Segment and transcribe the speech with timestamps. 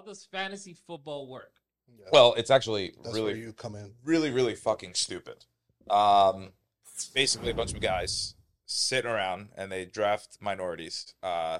[0.00, 1.52] How does fantasy football work?
[1.86, 3.92] Yeah, Well, it's actually that's really where you come in.
[4.02, 5.44] really, really fucking stupid.
[5.90, 6.52] Um,
[6.94, 8.34] it's basically a bunch of guys
[8.64, 11.14] sitting around and they draft minorities.
[11.22, 11.58] Uh,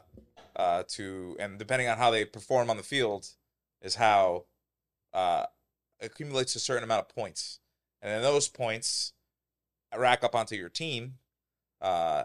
[0.57, 3.29] uh, to and depending on how they perform on the field,
[3.83, 4.47] is how
[5.13, 5.45] uh
[6.01, 7.61] accumulates a certain amount of points,
[8.01, 9.13] and then those points
[9.97, 11.19] rack up onto your team.
[11.81, 12.25] Uh,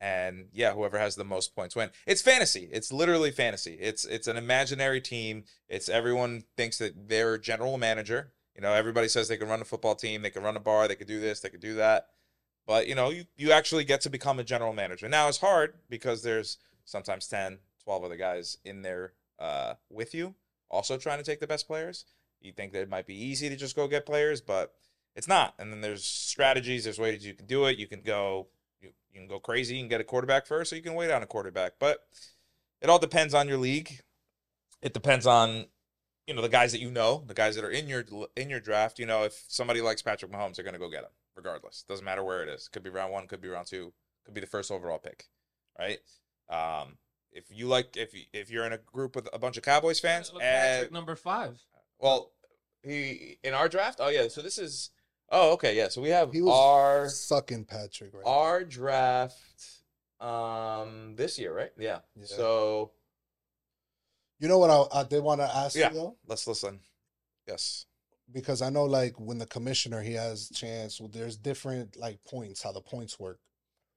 [0.00, 1.90] and yeah, whoever has the most points win.
[2.06, 2.68] It's fantasy.
[2.72, 3.76] It's literally fantasy.
[3.80, 5.44] It's it's an imaginary team.
[5.68, 8.32] It's everyone thinks that they're a general manager.
[8.54, 10.86] You know, everybody says they can run a football team, they can run a bar,
[10.86, 12.08] they can do this, they can do that.
[12.66, 15.08] But you know, you, you actually get to become a general manager.
[15.08, 20.34] Now it's hard because there's sometimes 10, 12 other guys in there uh, with you,
[20.70, 22.04] also trying to take the best players.
[22.40, 24.74] You think that it might be easy to just go get players, but
[25.16, 25.54] it's not.
[25.58, 27.78] And then there's strategies, there's ways you can do it.
[27.78, 28.48] You can go
[28.84, 31.22] you, you can go crazy and get a quarterback first, or you can wait on
[31.22, 31.72] a quarterback.
[31.78, 31.98] But
[32.80, 34.00] it all depends on your league.
[34.82, 35.66] It depends on
[36.26, 38.04] you know the guys that you know, the guys that are in your
[38.36, 38.98] in your draft.
[38.98, 41.84] You know, if somebody likes Patrick Mahomes, they're going to go get him regardless.
[41.88, 42.68] Doesn't matter where it is.
[42.68, 43.92] Could be round one, could be round two,
[44.24, 45.26] could be the first overall pick,
[45.78, 45.98] right?
[46.48, 46.98] Um,
[47.32, 50.00] if you like, if you, if you're in a group with a bunch of Cowboys
[50.00, 51.60] fans, Look, and Patrick, number five.
[51.98, 52.32] well,
[52.82, 53.98] he in our draft.
[54.00, 54.90] Oh yeah, so this is.
[55.30, 55.88] Oh okay, yeah.
[55.88, 58.22] So we have He was our sucking Patrick right.
[58.26, 59.40] our draft
[60.20, 61.70] um this year, right?
[61.78, 61.98] Yeah.
[62.16, 62.26] Yeah.
[62.26, 62.92] So
[64.38, 65.88] You know what I, I did want to ask Yeah.
[65.88, 66.80] you though, let's listen.
[67.46, 67.86] Yes.
[68.32, 71.00] because I know like when the commissioner he has chance.
[71.00, 73.38] Well, there's different like points how the points work.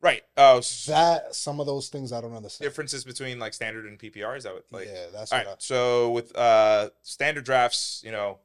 [0.02, 0.22] Right.
[0.36, 2.70] Oh, s- That some of those things I don't understand.
[2.70, 4.88] differences between like standard and PPR is that what like?
[4.88, 5.62] yeah, that's All what right.
[5.62, 8.40] So with uh standard drafts, you know,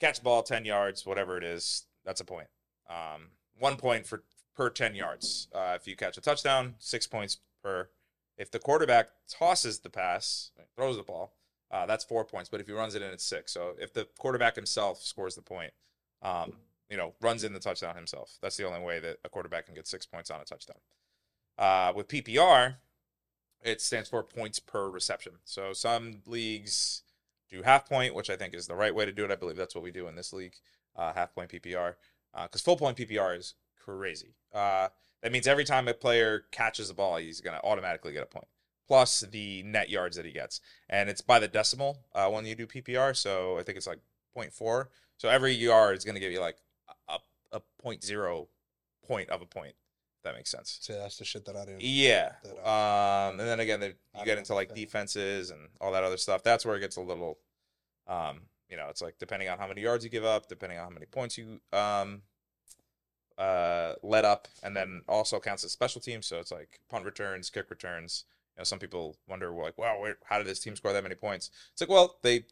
[0.00, 2.48] catch ball ten yards, whatever it is, that's a point.
[2.88, 3.28] Um,
[3.58, 4.22] one point for
[4.54, 5.48] per ten yards.
[5.54, 7.88] Uh, if you catch a touchdown, six points per.
[8.36, 11.34] If the quarterback tosses the pass, throws the ball,
[11.70, 12.48] uh, that's four points.
[12.48, 13.52] But if he runs it in, it's six.
[13.52, 15.72] So if the quarterback himself scores the point,
[16.20, 16.54] um,
[16.90, 19.74] you know, runs in the touchdown himself, that's the only way that a quarterback can
[19.74, 20.78] get six points on a touchdown.
[21.56, 22.76] Uh, with PPR,
[23.62, 25.34] it stands for points per reception.
[25.44, 27.03] So some leagues
[27.54, 29.30] do half point, which I think is the right way to do it.
[29.30, 30.54] I believe that's what we do in this league,
[30.96, 31.94] uh, half point PPR.
[32.34, 33.54] Because full point PPR is
[33.84, 34.34] crazy.
[34.52, 34.88] Uh,
[35.22, 38.26] that means every time a player catches the ball, he's going to automatically get a
[38.26, 38.46] point,
[38.86, 40.60] plus the net yards that he gets.
[40.90, 43.16] And it's by the decimal uh, when you do PPR.
[43.16, 44.00] So I think it's like
[44.36, 44.86] 0.4.
[45.16, 46.56] So every yard is going to give you like
[47.08, 47.18] a,
[47.52, 48.48] a point zero
[49.06, 49.74] point of a point.
[50.24, 50.78] That makes sense.
[50.80, 51.82] So that's the shit that I didn't.
[51.82, 52.32] Yeah.
[52.42, 56.16] that Um, and then again, I you get into like defenses and all that other
[56.16, 56.42] stuff.
[56.42, 57.38] That's where it gets a little,
[58.06, 60.84] um, you know, it's like depending on how many yards you give up, depending on
[60.84, 62.22] how many points you um,
[63.38, 66.26] uh, let up, and then also counts as special teams.
[66.26, 68.24] So it's like punt returns, kick returns.
[68.56, 71.16] You know, some people wonder like, wow, where, how did this team score that many
[71.16, 71.50] points?
[71.72, 72.44] It's like, well, they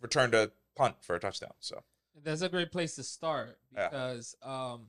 [0.00, 1.52] returned a punt for a touchdown.
[1.60, 1.82] So
[2.24, 3.88] That's a great place to start Yeah.
[3.90, 4.86] because um,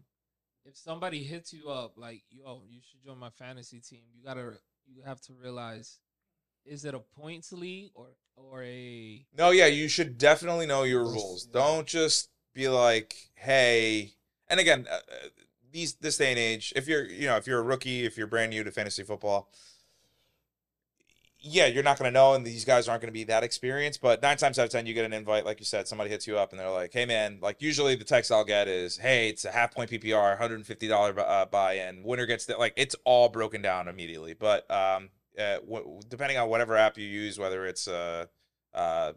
[0.65, 4.53] if somebody hits you up like, "Yo, you should join my fantasy team," you gotta
[4.85, 5.99] you have to realize,
[6.65, 11.03] is it a points league or or a No, yeah, you should definitely know your
[11.03, 11.47] rules.
[11.47, 11.59] yeah.
[11.61, 14.13] Don't just be like, "Hey."
[14.47, 14.99] And again, uh, uh,
[15.71, 18.27] these this day and age, if you're, you know, if you're a rookie, if you're
[18.27, 19.49] brand new to fantasy football,
[21.43, 23.99] yeah, you're not going to know, and these guys aren't going to be that experienced.
[24.01, 26.27] But nine times out of ten, you get an invite, like you said, somebody hits
[26.27, 29.29] you up, and they're like, "Hey, man!" Like usually, the text I'll get is, "Hey,
[29.29, 32.03] it's a half point PPR, hundred and fifty dollar uh, buy-in.
[32.03, 34.33] Winner gets that." Like it's all broken down immediately.
[34.33, 38.25] But um, uh, w- depending on whatever app you use, whether it's uh,
[38.73, 39.13] uh,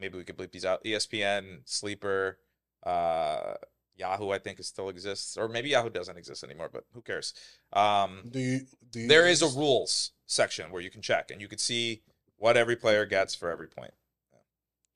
[0.00, 2.38] maybe we could bleep these out, ESPN, Sleeper,
[2.84, 3.54] uh,
[3.96, 6.68] Yahoo, I think it still exists, or maybe Yahoo doesn't exist anymore.
[6.72, 7.32] But who cares?
[7.72, 8.60] Um, Do you?
[8.90, 9.08] Do you?
[9.08, 12.02] there is a rules section where you can check and you can see
[12.36, 13.92] what every player gets for every point.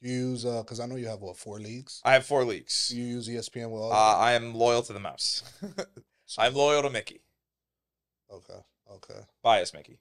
[0.00, 2.00] You use uh because I know you have what four leagues.
[2.04, 2.92] I have four leagues.
[2.94, 3.92] You use ESPN well.
[3.92, 5.42] Uh, I am loyal to the mouse.
[6.38, 7.20] I'm loyal to Mickey.
[8.32, 8.60] okay.
[8.92, 9.20] Okay.
[9.42, 9.98] Bias Mickey.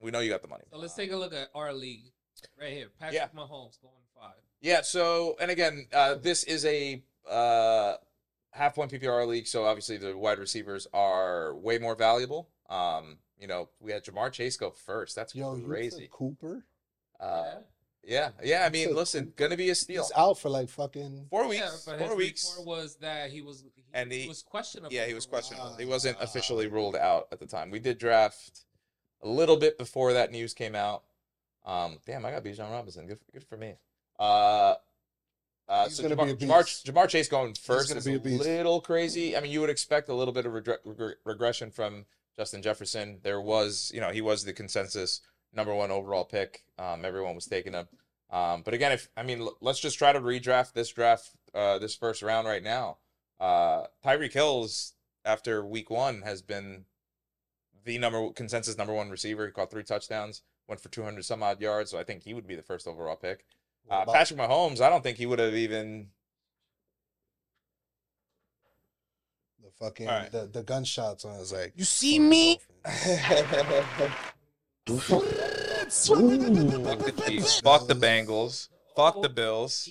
[0.00, 0.64] We know you got the money.
[0.70, 2.04] so let's take a look at our league
[2.60, 2.88] right here.
[3.00, 3.28] Patrick Yeah.
[3.40, 4.34] Mahomes going five.
[4.60, 4.82] Yeah.
[4.82, 7.94] So, and again, uh, this is a uh,
[8.52, 9.46] half point PPR league.
[9.46, 12.48] So obviously the wide receivers are way more valuable.
[12.70, 15.14] Um, you know, we had Ja'Marr Chase go first.
[15.16, 16.02] That's Yo, you crazy.
[16.02, 16.64] took Cooper.
[17.20, 17.54] Uh,
[18.04, 18.30] yeah.
[18.42, 18.64] Yeah.
[18.64, 20.02] I mean, took listen, gonna be a steal.
[20.04, 21.26] He's out for like fucking.
[21.30, 21.84] Four Yeah, weeks.
[21.86, 22.56] but four his weeks.
[22.58, 24.92] report was that he was he, And he he- was questionable.
[24.92, 25.40] Yeah, he was for a while.
[25.42, 25.76] questionable.
[25.76, 26.24] He wasn't Ah.
[26.24, 27.70] officially ruled out at the time.
[27.70, 28.64] We did draft
[29.22, 31.02] a little bit before that news came out.
[31.66, 33.06] Um, damn, I got Bijan Robinson.
[33.06, 33.74] Good, good for me.
[34.18, 34.74] Uh,
[35.68, 36.86] uh, He's so gonna Ja'Marr, be a beast.
[36.86, 38.44] Ja'Marr Chase going first is be a, a beast.
[38.44, 39.36] little crazy.
[39.36, 42.06] I mean, you would expect a little bit of regre- regre- regression from
[42.38, 43.18] Justin Jefferson.
[43.22, 45.20] There was, you know, he was the consensus
[45.52, 46.64] number one overall pick.
[46.78, 47.86] Um, everyone was taking him.
[48.30, 51.78] Um, but again, if I mean, l- let's just try to redraft this draft, uh,
[51.78, 52.96] this first round right now.
[53.38, 54.94] Uh, Tyreek Hills
[55.24, 56.84] after week one has been
[57.84, 59.46] the number consensus number one receiver.
[59.46, 61.90] He caught three touchdowns, went for 200 some odd yards.
[61.90, 63.44] So I think he would be the first overall pick.
[63.86, 66.10] What Uh, about- Patrick Mahomes, I don't think he would have even.
[69.62, 70.30] the fucking All right.
[70.32, 71.72] the, the gunshots on his like.
[71.76, 72.58] You see me?
[72.84, 72.94] Fuck
[77.04, 77.60] the Chiefs.
[77.64, 78.68] Fuck the Bengals.
[78.96, 79.88] Fuck the Bills.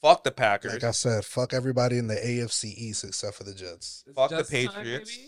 [0.00, 0.72] Fuck the Packers.
[0.74, 4.04] Like I said, fuck everybody in the AFC East except for the Jets.
[4.06, 5.16] It's Fuck the Patriots.
[5.16, 5.26] time,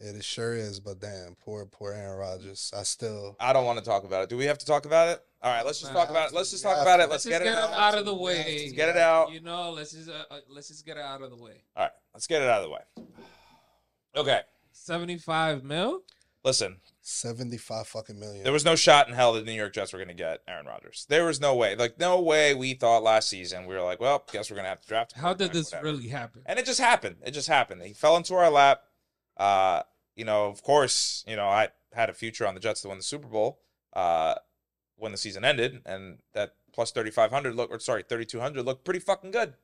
[0.00, 0.18] Patriots.
[0.18, 2.72] It sure is, but damn, poor poor Aaron Rodgers.
[2.76, 4.28] I still I don't want to talk about it.
[4.30, 5.22] Do we have to talk about it?
[5.42, 6.34] All right, let's just Nah, talk about it.
[6.34, 7.08] Let's just talk have about it.
[7.08, 7.78] Let's Let's get just it out.
[7.94, 8.68] out of the We have way.
[8.68, 9.32] to Get it out.
[9.32, 11.62] You know, let's just uh, uh, let's just get it out of the way.
[11.76, 13.06] All right, let's get it out of the way.
[14.16, 14.40] Okay,
[14.72, 16.00] Seventy-five mil.
[16.44, 16.78] listen.
[17.00, 18.42] seventy five fucking million.
[18.44, 20.40] There was no shot in hell that the New York Jets were going to get
[20.48, 21.06] Aaron Rodgers.
[21.08, 21.76] There was no way.
[21.76, 22.54] Like no way.
[22.54, 25.12] We thought last season we were like, well, guess we're going to have to draft.
[25.16, 25.84] How did this whatever.
[25.92, 26.42] really happen?
[26.46, 27.16] And it just happened.
[27.24, 27.82] It just happened.
[27.82, 28.82] He fell into our lap.
[29.36, 29.82] Uh,
[30.20, 32.98] you know, of course, you know, I had a future on the Jets to win
[32.98, 33.58] the Super Bowl
[33.94, 34.34] uh,
[34.96, 38.40] when the season ended, and that plus thirty five hundred look, or sorry, thirty two
[38.40, 39.54] hundred looked pretty fucking good.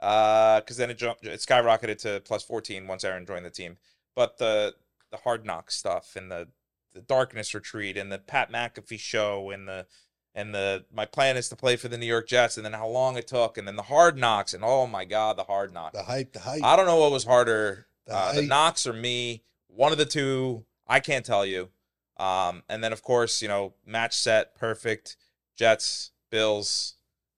[0.00, 3.76] Because then it jumped, it skyrocketed to plus fourteen once Aaron joined the team.
[4.16, 4.74] But the
[5.12, 6.48] the hard knock stuff and the
[6.92, 9.86] the darkness retreat and the Pat McAfee show and the
[10.34, 12.88] and the my plan is to play for the New York Jets and then how
[12.88, 15.96] long it took and then the hard knocks and oh my god the hard knocks.
[15.96, 16.64] the hype, the hype.
[16.64, 19.42] I don't know what was harder, The uh, the knocks or me.
[19.74, 20.64] One of the two.
[20.86, 21.70] I can't tell you.
[22.16, 25.16] Um, and then of course, you know, match set, perfect.
[25.56, 26.94] Jets, Bills,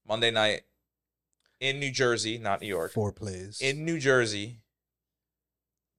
[0.07, 0.63] Monday night
[1.61, 2.93] in New Jersey, not New York.
[2.93, 3.61] Four plays.
[3.61, 4.59] In New Jersey.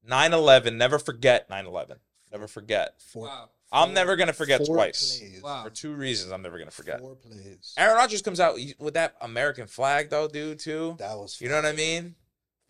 [0.08, 0.76] 9/11.
[0.78, 2.00] Never forget 9/11.
[2.32, 3.02] Never forget.
[3.02, 3.50] four, Wow.
[3.72, 5.20] I'm four- never gonna forget four twice.
[5.20, 5.42] plays.
[5.42, 5.64] Wow.
[5.64, 7.00] For two reasons, I'm never gonna forget.
[7.00, 7.74] Four plays.
[7.78, 10.60] Aaron Rodgers comes out with that American flag, though, dude.
[10.60, 10.96] Too.
[11.00, 11.40] That was.
[11.40, 12.16] You know what I mean?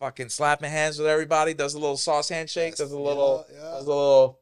[0.04, 1.54] Fucking slapping hands with everybody.
[1.54, 2.76] Does a little sauce handshake.
[2.76, 3.46] Does a little.
[3.50, 4.38] Yeah, Does a little.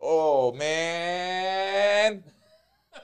[0.00, 2.24] Oh man,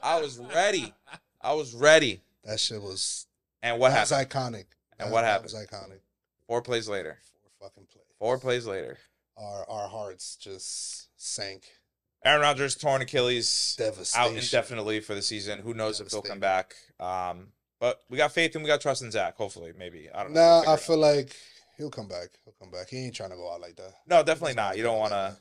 [0.02, 0.94] I was ready.
[1.42, 2.22] I was ready.
[2.44, 3.26] That shit was.
[3.62, 4.10] And what happened?
[4.10, 4.64] was iconic.
[4.98, 5.52] And That- what happened?
[5.52, 5.98] was iconic.
[6.46, 7.18] Four plays later.
[7.58, 8.04] Four fucking plays.
[8.18, 8.96] Four plays later.
[9.36, 11.64] Our our hearts just sank.
[12.24, 13.78] Aaron Rodgers torn Achilles
[14.16, 15.58] out indefinitely for the season.
[15.58, 16.74] Who knows if he'll come back?
[16.98, 17.48] Um,
[17.78, 19.36] but we got faith and we got trust in Zach.
[19.36, 20.40] Hopefully, maybe I don't know.
[20.40, 21.36] Nah, We'll I feel like
[21.82, 22.28] he'll come back.
[22.44, 22.88] He'll come back.
[22.88, 23.92] He ain't trying to go out like that.
[24.06, 24.76] no, definitely not.
[24.76, 25.36] You don't want to.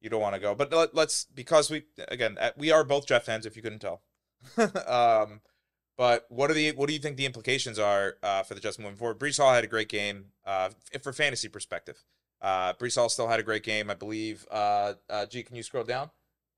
[0.00, 3.24] You don't want to go, but let, let's because we again we are both Jeff
[3.24, 3.46] fans.
[3.46, 4.02] If you couldn't tell,
[4.88, 5.40] um,
[5.96, 8.80] but what are the what do you think the implications are uh, for the Jets
[8.80, 9.20] moving forward?
[9.20, 12.02] Breece Hall had a great game uh, f- for fantasy perspective.
[12.40, 14.44] Uh, Breece Hall still had a great game, I believe.
[14.50, 16.10] Uh, uh, G, can you scroll down?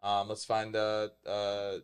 [0.02, 1.76] Um, let's find uh, uh,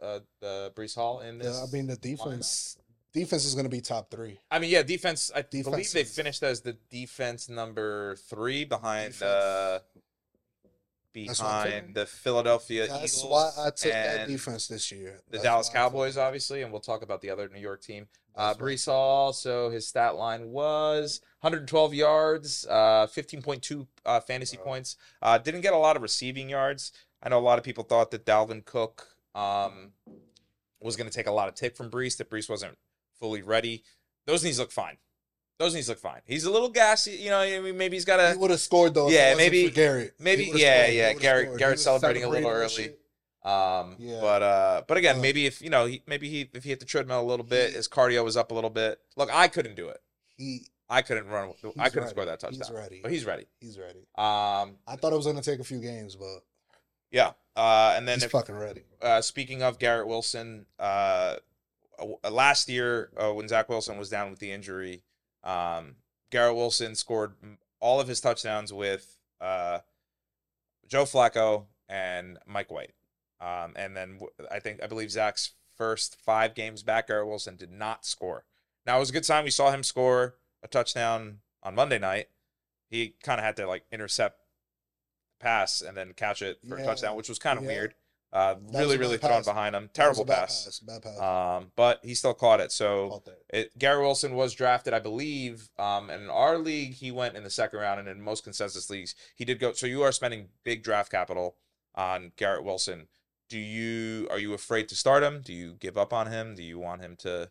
[0.00, 1.58] uh, the Breece Hall in this.
[1.58, 2.77] Yeah, I mean the defense.
[3.12, 4.38] Defense is gonna be top three.
[4.50, 5.30] I mean, yeah, defense.
[5.34, 9.22] I believe Defense they finished as the defense number three behind Defense.
[9.22, 9.78] uh,
[11.14, 15.20] That's behind the Philadelphia That's Eagles why I took that defense this year.
[15.30, 17.82] the Dallas why I took Cowboys, obviously, and we'll talk about the other New York
[17.82, 18.08] team.
[18.36, 24.56] Uh, That's Breece Hall, so his stat line was 112 yards, uh, 15.2 uh, fantasy
[24.58, 24.62] Wow.
[24.64, 24.96] points.
[25.20, 26.92] Uh, didn't get a lot of receiving yards.
[27.20, 29.90] I know a lot of people thought that Dalvin Cook um,
[30.80, 32.78] was going to take a lot of tick from Breece, that Breece wasn't
[33.20, 33.82] fully ready.
[34.26, 34.96] Those knees look fine.
[35.58, 36.20] Those knees look fine.
[36.24, 37.40] He's a little gassy, you know.
[37.40, 38.32] I mean, maybe he's got a.
[38.32, 39.08] He would have scored though.
[39.08, 40.14] Yeah, maybe- Garrett.
[40.20, 40.94] Maybe- yeah, scored.
[40.94, 41.58] Yeah, Garrett- scored.
[41.58, 42.94] Garrett celebrating a little early.
[43.44, 44.20] Um, Yeah.
[44.20, 46.80] but uh, but again, Uh, maybe if you know, he, maybe he if he hit
[46.80, 49.00] the treadmill a little bit, his cardio was up a little bit.
[49.16, 50.00] Look, I couldn't do it.
[50.36, 51.52] He I couldn't run.
[51.78, 52.60] I couldn't score that touchdown.
[52.60, 53.00] He's ready.
[53.02, 53.46] But he's ready.
[53.60, 54.00] he's ready.
[54.16, 56.40] Um, I thought it was gonna take a few games, but
[57.10, 57.32] yeah.
[57.56, 58.82] Uh, and then he's if, fucking ready.
[59.02, 61.36] uh, speaking of Garrett Wilson, uh,
[62.28, 65.02] last year uh, when Zach Wilson was down with the injury,
[65.44, 65.96] um,
[66.30, 67.34] Garrett Wilson scored
[67.80, 69.80] all of his touchdowns with uh,
[70.86, 72.92] Joe Flacco and Mike White.
[73.40, 74.18] Um, and then
[74.50, 78.44] I think I believe Zach's first five games back, Garrett Wilson did not score.
[78.84, 79.44] Now it was a good sign.
[79.44, 82.28] We saw him score a touchdown on Monday night.
[82.90, 84.40] He kind of had to like intercept
[85.38, 87.70] the pass and then catch it for a touchdown, which was kind of Yeah.
[87.70, 87.94] weird.
[88.30, 89.46] Uh, really, really thrown pass.
[89.46, 89.88] behind him.
[89.94, 90.80] Terrible bad pass.
[90.80, 91.18] Bad pass.
[91.18, 92.70] Um, but he still caught it.
[92.72, 95.70] So Caught it, Garrett Wilson was drafted, I believe.
[95.78, 98.90] Um, and in our league, he went in the second round, and in most consensus
[98.90, 99.72] leagues, he did go.
[99.72, 101.56] So you are spending big draft capital
[101.94, 103.08] on Garrett Wilson.
[103.48, 105.40] Do you are you afraid to start him?
[105.42, 106.54] Do you give up on him?
[106.54, 107.48] Do you want him to,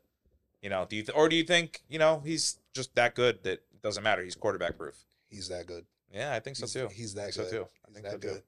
[0.62, 3.42] you know, do you th- or do you think you know he's just that good
[3.46, 4.24] that it doesn't matter?
[4.24, 4.96] He's quarterback proof.
[5.28, 5.86] He's that good.
[6.14, 6.88] Yeah, I think so He's, too.
[6.94, 7.34] he's that good.
[7.34, 7.68] so too.
[7.84, 8.28] I He's think that so too.
[8.36, 8.44] good.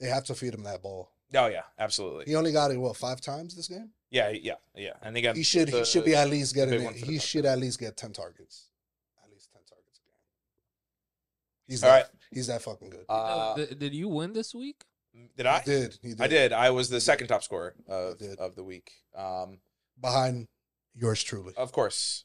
[0.00, 1.12] They have to feed him that ball.
[1.34, 2.24] Oh yeah, absolutely.
[2.26, 3.90] He only got it what five times this game.
[4.10, 4.94] Yeah, yeah, yeah.
[5.02, 6.96] And again, He should the- he should be at least big getting it.
[6.96, 8.68] He should at least get ten targets.
[9.22, 10.14] At least ten targets a game.
[11.66, 12.06] He's All that, right.
[12.32, 13.04] He's that fucking good.
[13.08, 14.82] Uh, did, did you win this week?
[15.36, 15.60] did I?
[15.60, 15.98] he did.
[16.00, 16.20] He did.
[16.22, 16.52] I did.
[16.52, 18.92] I was the second top scorer of, of the week.
[19.16, 19.58] Um,
[20.00, 20.46] Behind
[20.94, 21.52] yours truly.
[21.56, 22.24] of course,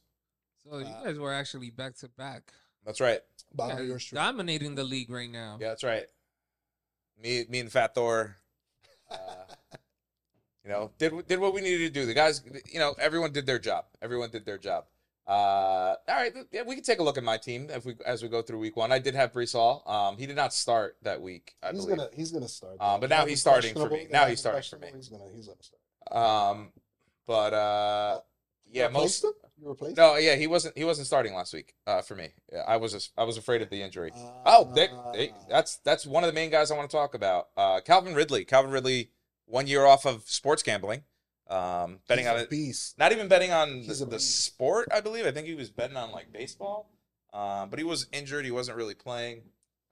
[0.70, 1.02] So you Wow.
[1.04, 2.54] guys were actually back to back.
[2.86, 3.20] that's right.
[3.56, 4.22] Behind Yeah, yours truly.
[4.24, 5.58] dominating the league right now.
[5.60, 6.06] Yeah, that's right.
[7.22, 8.38] Me, me and Fat Thor.
[9.14, 9.78] Uh,
[10.64, 12.06] you know, did did what we needed to do.
[12.06, 12.42] The guys,
[12.72, 13.86] you know, everyone did their job.
[14.02, 14.86] Everyone did their job.
[15.26, 18.22] Uh, all right, yeah, we can take a look at my team if we as
[18.22, 18.92] we go through week one.
[18.92, 19.84] I did have Breece Hall.
[19.86, 21.56] Um, he did not start that week.
[21.64, 21.98] I he's believe.
[21.98, 22.76] gonna he's gonna start.
[22.80, 24.08] Uh, but now he's starting for me.
[24.12, 24.90] Now he's starting for me.
[24.94, 25.80] He's gonna he's gonna start.
[26.52, 26.72] Um,
[27.26, 28.20] but uh,
[28.70, 29.24] yeah, most.
[29.24, 29.32] him?
[29.64, 30.78] You replaced No, yeah, he wasn't.
[30.78, 31.74] He wasn't starting last week.
[31.88, 32.30] Uh, for me,
[32.68, 32.92] I was.
[32.92, 34.12] just- I was afraid of the injury.
[34.46, 35.46] Oh, they, they, Ah.
[35.50, 37.48] that's that's one of the main guys I want to talk about.
[37.56, 38.44] Uh, Calvin Ridley.
[38.44, 39.12] Calvin Ridley,
[39.46, 41.04] one year off of sports gambling,
[41.48, 43.00] um, betting He's on a beast.
[43.00, 44.90] Not even betting on the, the sport.
[44.92, 45.26] I believe.
[45.26, 46.90] I think he was betting on like baseball.
[47.34, 48.44] Um, but he was injured.
[48.46, 49.44] He wasn't really playing.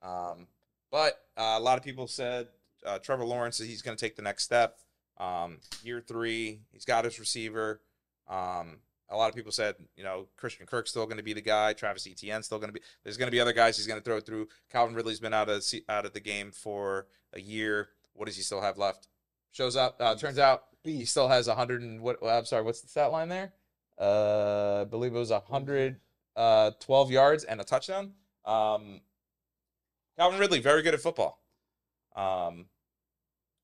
[0.04, 0.48] Um,
[0.92, 2.50] but uh, a lot of people said
[2.86, 4.78] uh, Trevor Lawrence he's going to take the next step.
[5.18, 7.82] Um, year three, he's got his receiver.
[8.28, 8.78] Um,
[9.12, 11.74] a lot of people said, you know, Christian Kirk's still going to be the guy.
[11.74, 12.82] Travis Etienne's still going to be.
[13.04, 14.48] There's going to be other guys he's going to throw through.
[14.72, 17.90] Calvin Ridley's been out of the, out of the game for a year.
[18.14, 19.08] What does he still have left?
[19.52, 19.98] Shows up.
[20.00, 22.18] Uh, turns out he still has 100 and what?
[22.26, 22.64] I'm sorry.
[22.64, 23.54] What's the stat line there?
[24.00, 28.14] Uh, I believe it was 112 yards and a touchdown.
[28.46, 29.02] Um,
[30.18, 31.40] Calvin Ridley, very good at football.
[32.16, 32.68] Um,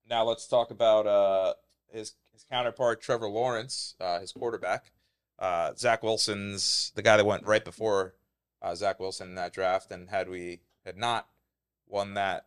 [0.09, 1.53] now let's talk about uh,
[1.91, 4.91] his his counterpart Trevor Lawrence, uh, his quarterback.
[5.39, 8.15] Uh, Zach Wilson's the guy that went right before
[8.61, 11.27] uh, Zach Wilson in that draft, and had we had not
[11.87, 12.45] won that,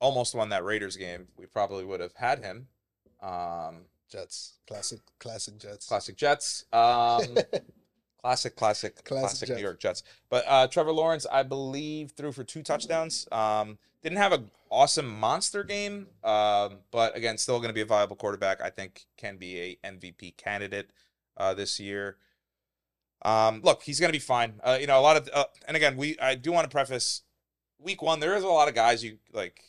[0.00, 2.68] almost won that Raiders game, we probably would have had him.
[3.20, 4.54] Um, Jets.
[4.66, 5.86] Classic classic Jets.
[5.86, 6.64] classic Jets.
[6.72, 7.22] Um,
[8.22, 9.62] classic, classic, classic, New Jets.
[9.62, 10.02] York Jets.
[10.30, 13.26] But uh, Trevor Lawrence, I believe, threw for two touchdowns.
[13.32, 17.86] Um, didn't have an awesome monster game, um, but again, still going to be a
[17.86, 18.60] viable quarterback.
[18.62, 20.90] I think can be a MVP candidate
[21.36, 22.16] uh, this year.
[23.22, 24.60] Um, look, he's going to be fine.
[24.62, 27.22] Uh, you know, a lot of, uh, and again, we I do want to preface
[27.78, 28.20] week one.
[28.20, 29.62] There is a lot of guys you like,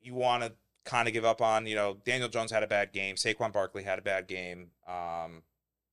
[0.00, 0.52] you want to
[0.84, 1.66] kind of give up on.
[1.66, 3.16] You know, Daniel Jones had a bad game.
[3.16, 4.70] Saquon Barkley had a bad game.
[4.86, 5.42] Um,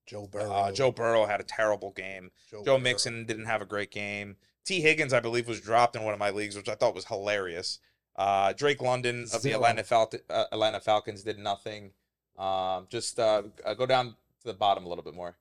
[0.06, 0.51] Joe Burrow.
[0.51, 2.32] uh, Joe Burrow had a terrible game.
[2.51, 2.77] Joe Burrow.
[2.79, 4.38] Mixon didn't have a great game.
[4.65, 7.06] Tee Higgins, I believe, was dropped in one of my leagues, which I thought was
[7.06, 7.79] hilarious.
[8.15, 11.91] Uh, Drake London of the Atlanta, Fal- uh, Atlanta Falcons did nothing.
[12.38, 14.08] Um, just uh, uh, go down
[14.41, 15.38] to the bottom a little bit more.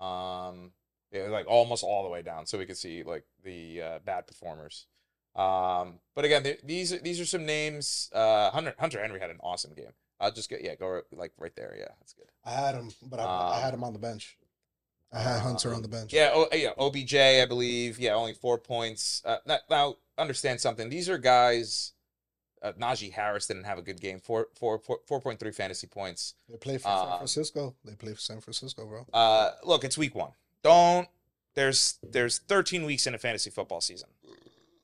[0.00, 0.70] Um,
[1.12, 4.26] yeah, like almost all the way down, so we could see like the uh, bad
[4.26, 4.86] performers.
[5.34, 8.10] Um, but again, th- these are, these are some names.
[8.12, 9.92] Uh, Hunter Hunter Henry had an awesome game.
[10.20, 11.74] I'll just get yeah, go right- like right there.
[11.78, 12.26] Yeah, that's good.
[12.44, 14.36] I had him, but I, I Um, had him on the bench.
[15.12, 16.12] I had Hunter on the bench.
[16.12, 17.98] Yeah, oh, yeah, OBJ, I believe.
[17.98, 19.20] Yeah, only four points.
[19.26, 20.88] Uh, now, now, understand something.
[20.88, 21.92] These are guys.
[22.62, 24.20] Uh, Najee Harris didn't have a good game.
[24.20, 26.34] Four, four, four, 4.3 fantasy points.
[26.48, 27.74] They play for Um, San Francisco.
[27.84, 29.04] They play for San Francisco, bro.
[29.12, 30.30] Uh, look, it's week one.
[30.62, 31.08] Don't.
[31.54, 34.08] There's there's 13 weeks in a fantasy football season.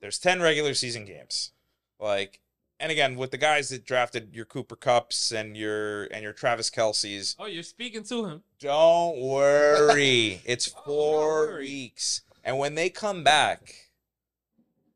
[0.01, 1.51] There's 10 regular season games.
[1.99, 2.39] Like,
[2.79, 6.69] and again, with the guys that drafted your Cooper Kupps and your and your Travis
[6.69, 8.43] Kelces, Oh, you're speaking to him.
[8.59, 10.41] Don't worry.
[10.45, 11.63] It's Oh, four worry.
[11.65, 12.21] weeks.
[12.43, 13.73] And when they come back,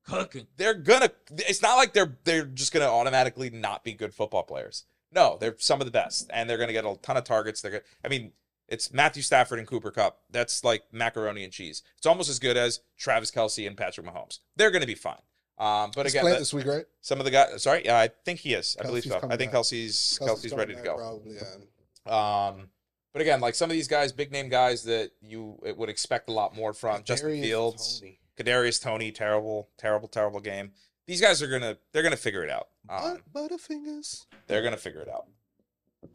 [0.06, 0.48] Cooking.
[0.58, 4.86] they're gonna it's not like they're they're just gonna automatically not be good football players.
[5.12, 6.30] No, they're some of the best.
[6.34, 7.62] And they're gonna get a ton of targets.
[7.62, 8.32] They're gonna I mean,
[8.74, 10.20] it's Matthew Stafford and Cooper Kupp.
[10.32, 11.84] That's like macaroni and cheese.
[11.98, 14.39] It's almost as good as Travis Kelce and Patrick Mahomes.
[14.56, 15.22] They're gonna be fine.
[15.60, 16.86] Um, but He's again, that- this week, right?
[17.01, 17.62] some of the guys.
[17.63, 18.75] Sorry, yeah, I think he is.
[18.80, 19.18] I believe so.
[19.30, 19.62] I think back.
[19.62, 20.96] Kelce's Kelce's, coming ready to go.
[20.98, 22.50] Probably, yeah.
[22.51, 22.70] Um,
[23.13, 26.34] but again, like some of these guys, big name guys that you would expect a
[26.34, 27.03] lot more from.
[27.03, 28.20] Justin Fields, Toney.
[28.38, 30.72] Kadarius Toney, terrible, terrible, terrible game.
[31.06, 32.70] These guys are gonna they're gonna figure it out.
[32.89, 34.25] Um, But- Butterfingers.
[34.48, 35.27] they're gonna figure it out.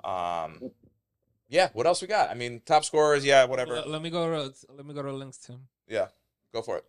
[0.05, 0.71] Um,
[1.49, 1.69] yeah.
[1.73, 2.31] What else we got?
[2.31, 3.75] I mean, top scorers, yeah, whatever.
[3.75, 5.61] Let, let me go to let me go to links Tim.
[5.89, 6.09] Yeah,
[6.53, 6.85] go for it.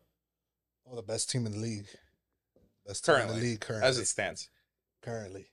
[0.90, 1.88] Oh, the best team in the league.
[2.86, 3.88] Best team Currently, the league currently.
[3.88, 4.50] As it stands,
[5.02, 5.52] currently.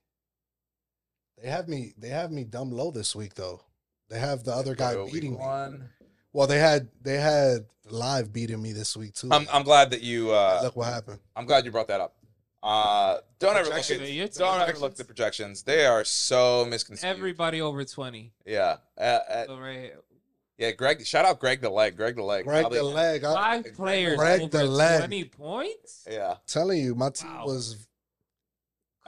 [1.42, 1.92] They have me.
[1.98, 3.60] They have me dumb low this week, though.
[4.08, 5.38] They have the other guy Go week beating me.
[5.38, 5.90] one.
[6.32, 9.28] Well, they had they had live beating me this week too.
[9.30, 10.30] I'm I'm glad that you.
[10.32, 11.18] Uh, Look what happened.
[11.34, 12.15] I'm glad you brought that up.
[12.66, 15.62] Uh, don't ever look at Yeah, it's don't ever look at the projections.
[15.62, 17.04] They are so misconceived.
[17.16, 18.32] Everybody over twenty.
[18.44, 18.76] Yeah.
[18.98, 19.98] Uh, uh, So right here.
[20.58, 21.06] yeah, Greg.
[21.06, 21.96] Shout out Greg the leg.
[21.96, 22.44] Greg the leg.
[22.44, 23.24] Greg Probably- the leg.
[23.24, 24.98] I, Five players Greg over the leg.
[25.00, 26.06] twenty points.
[26.10, 26.36] Yeah.
[26.46, 27.46] telling you, my team Wow.
[27.46, 27.86] was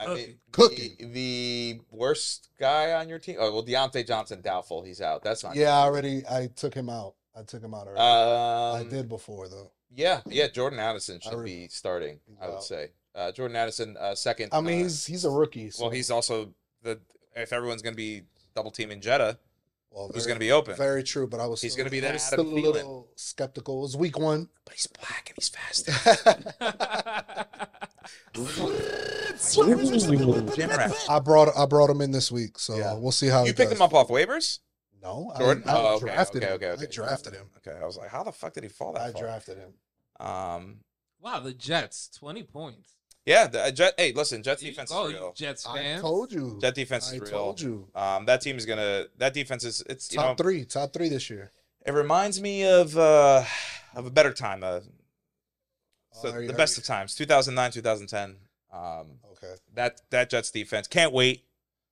[0.01, 0.95] I mean, Cooking.
[0.97, 3.35] The, the worst guy on your team.
[3.39, 4.81] Oh well, Diontae Johnson doubtful.
[4.83, 5.21] He's out.
[5.23, 5.57] That's fine.
[5.57, 7.15] Yeah, I already I took him out.
[7.35, 7.99] I took him out already.
[7.99, 9.71] Um, I did before though.
[9.93, 10.47] Yeah, yeah.
[10.47, 12.19] Jordan Addison should re- be starting.
[12.41, 12.59] I would Wow.
[12.61, 12.91] say.
[13.15, 14.49] Uh, Jordan Addison, uh, second.
[14.53, 15.69] I mean, uh, he's he's a rookie.
[15.71, 16.99] So, well, he's also the.
[17.35, 18.23] If everyone's going to be
[18.55, 19.37] double teaming Jetta,
[19.91, 20.75] well, who's going to be open?
[20.75, 22.73] Very true, but I was He's gonna be that was Adam still a Thielen.
[22.73, 23.79] little skeptical.
[23.79, 24.49] It was week one.
[24.65, 25.89] but he's black and he's fast.
[31.09, 32.93] I brought I brought him in this week, so Yeah.
[32.93, 33.79] we'll see how You he picked does.
[33.79, 34.59] him up off waivers?
[35.01, 35.63] No, Jordan?
[35.65, 36.55] I, I Oh, okay, drafted okay, him.
[36.55, 36.83] okay, okay.
[36.83, 37.49] I drafted him.
[37.57, 39.21] Okay, I was like, how the fuck did he fall that I far?
[39.23, 39.73] drafted him.
[40.19, 40.79] Um,
[41.21, 42.95] wow, the Jets, twenty points.
[43.25, 43.93] Yeah, the uh, Jet.
[43.97, 45.33] Hey, listen, Jets defense oh, is you real.
[45.33, 46.57] Jets I told you.
[46.61, 47.31] Jet defense is I real.
[47.31, 47.87] told you.
[47.95, 49.05] Um, that team is gonna.
[49.17, 49.83] That defense is.
[49.89, 50.43] It's you Top know.
[50.43, 51.51] three, top three this year.
[51.85, 53.43] It reminds me of uh
[53.95, 54.63] of a better time.
[54.63, 54.79] Uh,
[56.11, 58.37] so Are the best you- of times, 2009, 2010.
[58.71, 59.55] Um, Okay.
[59.75, 61.45] that that Jets defense can't wait.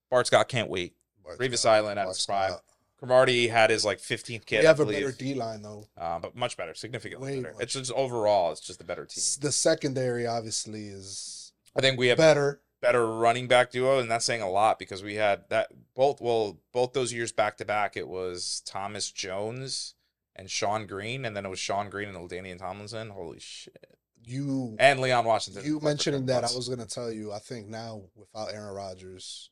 [0.10, 0.96] Bart Scott can't wait.
[1.24, 2.51] Bart Revis Scott, Island at Bart his prime.
[2.98, 4.60] Cromartie had his like 15th kid.
[4.62, 5.04] We I have a believe.
[5.06, 5.88] better D line though.
[5.98, 7.54] uh, but much better, significantly Way better.
[7.54, 9.24] much It's just overall, it's just a better team.
[9.42, 12.62] The secondary obviously is I think we have better.
[12.82, 16.20] better running back duo, and that's saying a lot because we had that both.
[16.22, 19.94] Well, both those years back to back, it was Thomas Jones
[20.36, 23.10] and Shonn Greene, and then it was Shonn Greene and LaDainian Tomlinson.
[23.12, 23.96] Holy shit!
[24.24, 25.63] You And Leon Washington.
[25.66, 27.32] you mentioning that, I was gonna tell you.
[27.32, 29.51] I think now without Aaron Rodgers,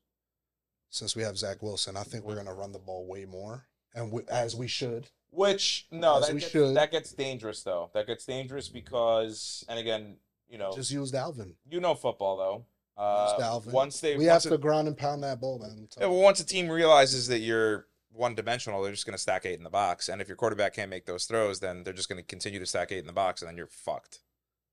[0.95, 4.11] since we have Zach Wilson, I think we're gonna run the ball way more, and
[4.11, 5.07] we, as we should.
[5.31, 6.75] Which no, that gets, should.
[6.75, 7.89] that gets dangerous though.
[7.93, 10.15] That gets dangerous because, and again,
[10.47, 11.53] you know, Just use Dalvin.
[11.69, 12.65] you know football though.
[12.97, 13.73] Uh, Dalvin.
[13.73, 15.89] once they We have once to a, ground and pound that ball, man.
[15.99, 19.45] yeah, well, once a team realizes that you're one dimensional, they're just going to stack
[19.45, 22.07] eight in the box, and if your quarterback can't make those throws, then they're just
[22.07, 24.21] going to continue to stack eight in the box, and then you're fucked.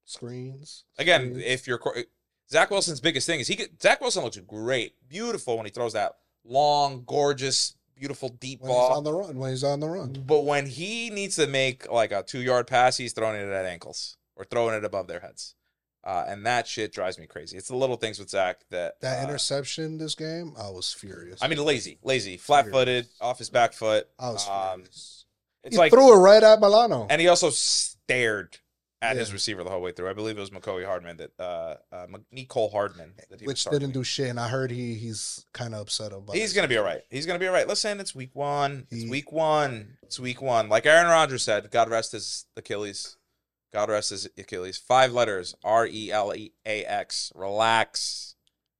[0.04, 0.84] Screens.
[0.98, 1.42] Again, screens.
[1.44, 2.04] if you're qu-
[2.52, 5.94] Zach Wilson's biggest thing is he could, Zach Wilson looks great, beautiful when he throws
[5.94, 6.12] that
[6.44, 8.96] long, gorgeous, beautiful deep when he's ball.
[8.98, 10.22] on the run, when he's on the run.
[10.26, 13.64] But when he needs to make like a two yard pass, he's throwing it at
[13.64, 15.54] ankles or throwing it above their heads.
[16.04, 17.56] Uh, and that shit drives me crazy.
[17.56, 21.38] It's the little things with Zach that That uh, interception this game, I was furious.
[21.40, 24.08] I mean, lazy, lazy, flat footed, off his back foot.
[24.18, 25.24] I was Um, furious.
[25.62, 27.06] it's he like, threw it right at Milano.
[27.08, 28.58] and he also stared
[29.02, 30.08] at his receiver the whole way through.
[30.08, 33.90] I believe it was Mecole Hardman that, uh, uh, Mecole Hardman that he which didn't
[33.90, 34.28] do shit.
[34.28, 36.36] And I heard he he's kind of upset about.
[36.36, 36.54] He's it.
[36.54, 37.02] gonna be all right.
[37.10, 37.66] He's gonna be all right.
[37.66, 38.86] Listen, it's week one.
[38.90, 39.98] It's week one.
[40.02, 40.68] It's week one.
[40.68, 43.16] Like Aaron Rodgers said, God rest his Achilles.
[43.72, 44.78] God rest his Achilles.
[44.78, 45.54] Five letters.
[45.64, 47.32] R E L E A X.
[47.34, 48.36] Relax.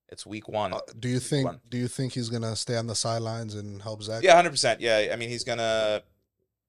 [0.08, 0.74] It's week one.
[0.74, 1.46] Uh, do you think?
[1.46, 1.60] one.
[1.68, 4.22] Do you think he's gonna stay on the sidelines and help Zach?
[4.22, 4.80] Yeah, hundred percent.
[4.80, 6.02] Yeah, I mean he's gonna,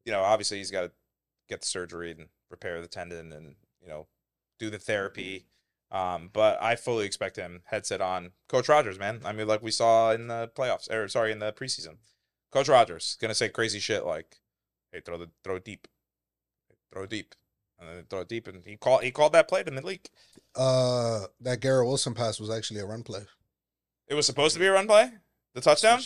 [0.05, 0.91] you know, obviously he's got to
[1.49, 4.07] get the surgery and repair the tendon and you know
[4.59, 5.45] do the therapy.
[5.91, 8.31] Um, but I fully expect him headset on.
[8.47, 9.21] Coach Rodgers, man.
[9.25, 11.97] I mean, like we saw in the playoffs, or sorry, in the preseason.
[12.51, 14.37] Coach Rodgers gonna say crazy shit like,
[14.91, 15.87] "Hey, throw the throw it deep,
[16.91, 17.35] throw it deep,
[17.79, 20.07] and then throw it deep." And he called he called that play to mid-league.
[20.55, 23.25] Uh, that Garrett Wilson pass was actually a run play.
[24.07, 25.11] It was supposed to be a run play,
[25.55, 26.01] the touchdown,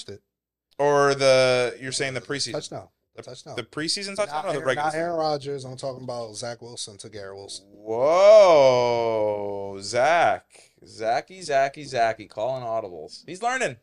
[0.79, 2.88] or the you're saying the preseason, touchdown.
[3.17, 3.56] The touchdown.
[3.56, 4.88] the preseason touchdown, not, or the Aaron, regular?
[4.88, 4.95] not?
[4.95, 5.65] Aaron Rodgers.
[5.65, 7.65] I'm talking about Zach Wilson to Garrett Wilson.
[8.47, 10.45] Whoa, Zach,
[10.86, 13.23] Zachy, Zachy, Zachy, calling audibles.
[13.25, 13.77] He's learning.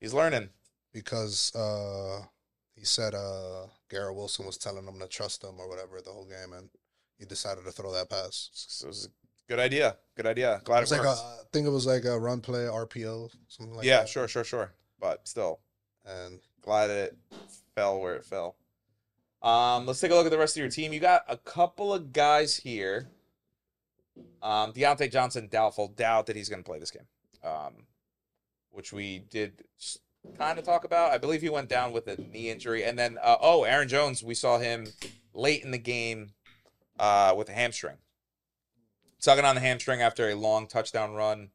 [0.00, 0.48] He's learning.
[0.92, 2.20] because uh
[2.74, 6.24] he said uh Garrett Wilson was telling him to trust him or whatever the whole
[6.26, 6.68] game and
[7.18, 8.50] he decided to throw that pass.
[8.52, 9.10] So it was a
[9.48, 9.96] good idea.
[10.16, 10.60] Good idea.
[10.64, 11.16] Glad It it, was like a,
[11.52, 14.02] think it was like a run play RPO something like yeah, that.
[14.02, 14.72] Yeah, sure, sure, sure.
[14.98, 15.60] But still,
[16.04, 17.16] And glad it
[17.74, 18.56] fell where it fell.
[19.42, 20.92] Um, let's take a look at the rest of your team.
[20.92, 23.08] You got a couple of guys here.
[24.42, 27.06] Um, Diontae Johnson, doubtful, doubt that he's going to play this game.
[27.42, 27.86] Um,
[28.70, 29.64] which we did
[30.38, 31.12] kind of talk about.
[31.12, 34.22] I believe he went down with a knee injury, and then uh, oh, Aaron Jones,
[34.22, 34.86] we saw him
[35.34, 36.30] late in the game
[36.98, 37.96] uh, with a hamstring,
[39.20, 41.50] tugging on the hamstring after a long touchdown run.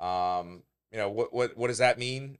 [0.00, 2.38] Um, you know what what what does that mean?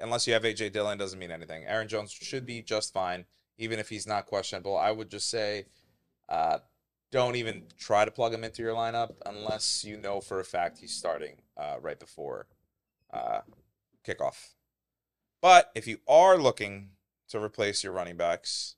[0.00, 1.64] Unless you have AJ Dillon, doesn't mean anything.
[1.66, 3.24] Aaron Jones should be just fine,
[3.58, 4.76] even if he's not questionable.
[4.76, 5.66] I would just say,
[6.28, 6.58] uh,
[7.10, 10.78] don't even try to plug him into your lineup unless you know for a fact
[10.78, 12.46] he's starting uh, right before
[13.12, 13.40] uh,
[14.06, 14.50] kickoff.
[15.42, 16.90] But if you are looking
[17.30, 18.76] to replace your running backs,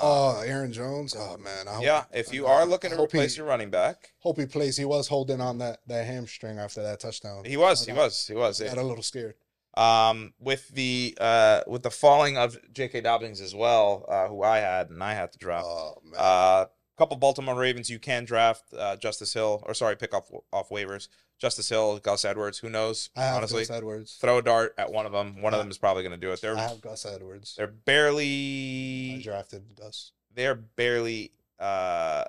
[0.00, 1.14] oh Aaron Jones.
[1.18, 1.68] Oh man.
[1.68, 4.38] I hope, yeah, if you are looking to hope he- replace your running back, hope
[4.38, 4.76] he plays.
[4.76, 7.44] He was holding on that, that hamstring after that touchdown.
[7.44, 8.60] he was, he got- was, he was.
[8.60, 9.34] Got a little scared.
[9.76, 13.00] Um, with the uh, with the falling of J.K.
[13.00, 15.64] Dobbins as well, uh, who I had and I had to drop.
[15.64, 16.14] Oh man.
[16.16, 20.68] Uh, couple Baltimore Ravens you can draft uh, Justice Hill or sorry pick off off
[20.68, 21.08] waivers.
[21.38, 22.58] Justice Hill, Gus Edwards.
[22.58, 23.10] Who knows?
[23.16, 24.16] I have honestly, Gus Edwards.
[24.20, 25.42] throw a dart at one of them.
[25.42, 26.40] One of them is probably going to do it.
[26.40, 27.56] They're I have Gus Edwards.
[27.56, 30.12] they're I barely drafted Gus.
[30.34, 32.24] they're barely uh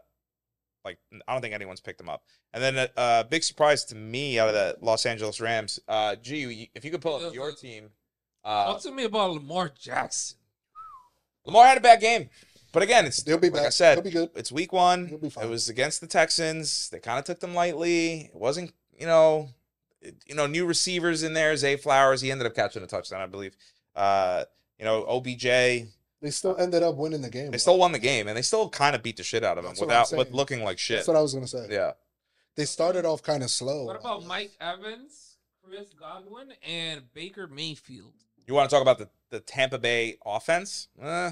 [0.86, 2.24] like I don't think anyone's picked them up.
[2.54, 5.80] And then a uh, big surprise to me out of the Los Angeles Rams.
[5.88, 7.90] Uh, G, if you could pull up your team,
[8.46, 10.38] uh, Talk to me about Lamar Jackson.
[11.46, 12.30] Lamar had a bad game,
[12.72, 13.66] but again, it's He'll be like back.
[13.68, 14.30] I said, He'll be good.
[14.36, 15.08] it's week one.
[15.08, 15.46] He'll be fine.
[15.46, 16.90] It was against the Texans.
[16.90, 18.30] They kind of took them lightly.
[18.34, 19.50] It wasn't, you know,
[20.02, 21.56] it- you know, new receivers in there.
[21.58, 23.56] Zay Flowers, he ended up catching a touchdown, I believe.
[23.96, 24.46] Uh,
[24.80, 25.88] you know, OBJ,
[26.26, 27.52] They still ended up winning the game.
[27.52, 29.64] they still won the game, and they still kind of beat the shit out of
[29.64, 30.36] them That's what I'm without with saying.
[30.36, 30.98] looking like shit.
[30.98, 31.68] That's what I was gonna say.
[31.70, 31.92] Yeah.
[32.56, 33.84] They started off kind of slow.
[33.86, 38.14] What about Mike Evans, Chris Godwin, and Baker Mayfield?
[38.48, 40.88] You want to talk about the, the Tampa Bay offense?
[41.02, 41.32] Eh.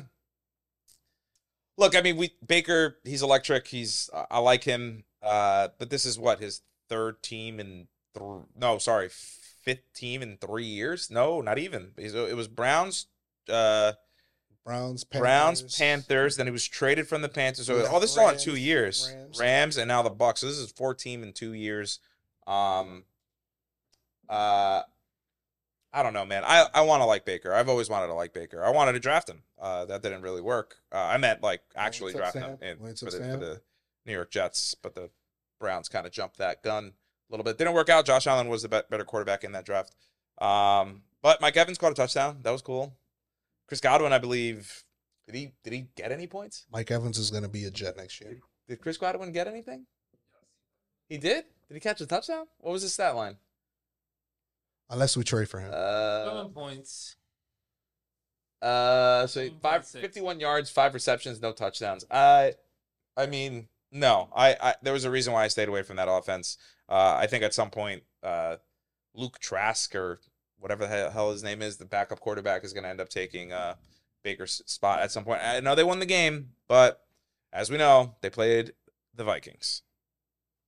[1.77, 3.67] Look, I mean, we Baker, he's electric.
[3.67, 5.05] He's I- I like him.
[5.23, 10.37] Uh, but this is what his third team in th- no, sorry, fifth team in
[10.37, 11.09] three years.
[11.09, 11.93] No, not even.
[11.97, 13.07] He's- It was Browns,
[13.49, 13.93] uh,
[14.65, 16.35] Browns, Panthers, Browns, Panthers.
[16.37, 17.67] Then he was traded from the Panthers.
[17.67, 19.11] So Yeah, all this is all in two years.
[19.13, 19.39] Rams.
[19.39, 20.41] Rams, and now the Bucks.
[20.41, 21.99] So this is four team in two years.
[22.47, 23.03] Um,
[24.29, 24.81] uh,
[25.95, 26.43] I don't know, man.
[26.45, 27.53] I, I want to like Baker.
[27.53, 28.63] I've always wanted to like Baker.
[28.63, 29.43] I wanted to draft him.
[29.61, 30.77] Uh, that didn't really work.
[30.91, 33.61] Uh, I meant like actually draft him in, for, the, for the
[34.05, 35.09] New York Jets, but the
[35.59, 37.57] Browns kind of jumped that gun a little bit.
[37.57, 38.05] Didn't work out.
[38.05, 39.93] Josh Allen was the bet- better quarterback in that draft.
[40.39, 42.39] Um, but Mike Evans caught a touchdown.
[42.41, 42.95] That was cool.
[43.73, 44.83] Chris Godwin, I believe,
[45.25, 46.67] did he did he get any points?
[46.71, 48.37] Mike Evans is gonna be a Jet next year.
[48.67, 49.87] Did Chris Godwin get anything?
[51.09, 51.45] He did.
[51.67, 52.45] Did he catch a touchdown?
[52.59, 53.37] What was his stat line?
[54.91, 55.71] Unless we trade for him.
[55.73, 57.15] Uh, Seven points.
[58.61, 60.01] uh, so Seven five, point six.
[60.03, 62.05] 51 yards, five receptions, no touchdowns.
[62.11, 62.53] I,
[63.17, 64.29] I mean, no.
[64.35, 66.59] I, I there was a reason why I stayed away from that offense.
[66.87, 68.57] Uh, I think at some point, uh,
[69.15, 70.19] Luke Trask or
[70.63, 73.51] whatever the hell- his name is, the backup quarterback, is going to end up taking
[73.51, 73.75] uh,
[74.23, 75.41] Baker's spot at some point.
[75.43, 77.01] I know they won the game, but
[77.51, 78.71] as we know, they played
[79.13, 79.81] the Vikings,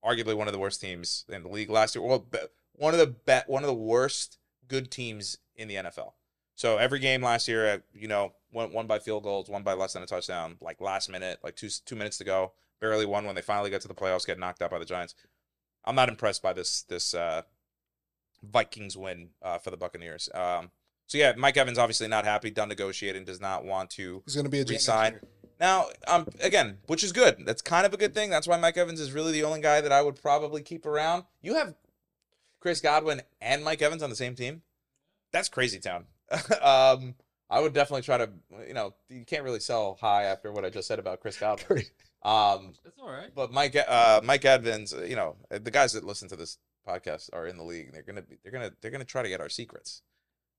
[0.04, 2.04] arguably one of the worst teams in the league last year.
[2.04, 2.28] Well,
[2.74, 6.12] one of the bet, one of the worst good teams in the NFL.
[6.56, 9.74] So every game last year, uh, you know, won, won by field goals, won by
[9.74, 13.26] less than a touchdown, like last minute, like two two minutes to go, barely won
[13.26, 15.16] when they finally got to the playoffs, get knocked out by the Giants.
[15.86, 17.44] I'm not impressed by this this uh,
[18.44, 20.30] Vikings win uh, for the Buccaneers.
[20.34, 20.72] Um,
[21.08, 24.50] so yeah, Mike Evans obviously not happy, done negotiating, does not want to He's gonna
[24.50, 25.12] be a Jet next resign.
[25.14, 25.22] year.
[25.60, 27.44] now, um, again, which is good.
[27.46, 28.30] That's kind of a good thing.
[28.30, 31.24] That's why Mike Evans is really the only guy that I would probably keep around.
[31.42, 31.76] You have
[32.60, 34.64] Chris Godwin and Mike Evans on the same team.
[35.32, 36.06] That's crazy town.
[36.62, 37.14] um,
[37.50, 38.30] I would definitely try to,
[38.68, 41.84] you know, you can't really sell high after what I just said about Chris Godwin.
[42.24, 43.30] Um, That's all right.
[43.36, 47.48] but Mike, uh, Mike Evans, you know, the guys that listen to this podcast are
[47.48, 47.92] in the league.
[47.94, 50.02] They're gonna be, they're gonna, they're gonna try to get our secrets.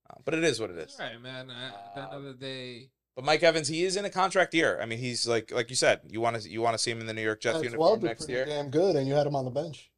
[0.09, 0.97] Uh, but it is what it is.
[1.01, 1.51] All right, man.
[1.51, 4.55] I- At the end of the day, But Mike Evans, he is in a contract
[4.55, 4.79] year.
[4.81, 7.01] I mean, he's like like you said, you want to you want to see him
[7.01, 8.45] in the New York Jets uniform well, next year.
[8.45, 9.91] damn good, and you had him on the bench.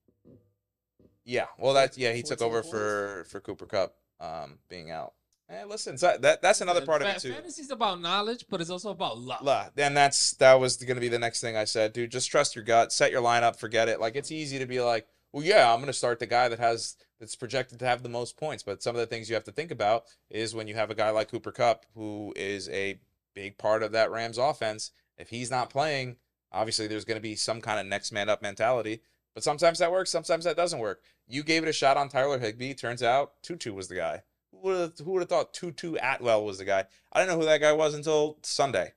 [1.25, 5.13] Yeah, well, that yeah, he took over for for Cooper Kupp um, being out.
[5.51, 7.33] Eh, listen, so that that's another part of it too.
[7.33, 9.41] Fantasy's about knowledge, but it's also about luck.
[9.43, 12.11] La- And that's that was going to be the next thing I said, dude.
[12.11, 14.01] Just trust your gut, set your lineup, forget it.
[14.01, 15.07] Like it's easy to be like,
[15.39, 18.09] well, yeah, I'm going to start the guy that has that's projected to have the
[18.09, 18.65] most points.
[18.65, 20.97] But some of the things you have to think about is when you have a
[20.97, 23.01] guy like Cooper Kupp, who is a
[23.35, 24.91] big part of that Rams offense.
[25.17, 26.17] If he's not playing,
[26.51, 29.01] obviously there's going to be some kind of next man up mentality.
[29.33, 31.03] But sometimes that works, sometimes that doesn't work.
[31.29, 32.75] You gave it a shot on Tyler Higbee.
[32.75, 34.23] Turns out Tutu was the guy.
[34.51, 36.87] Who would have, who would have thought Tutu Atwell was the guy?
[37.13, 38.95] I didn't know who that guy was until Sunday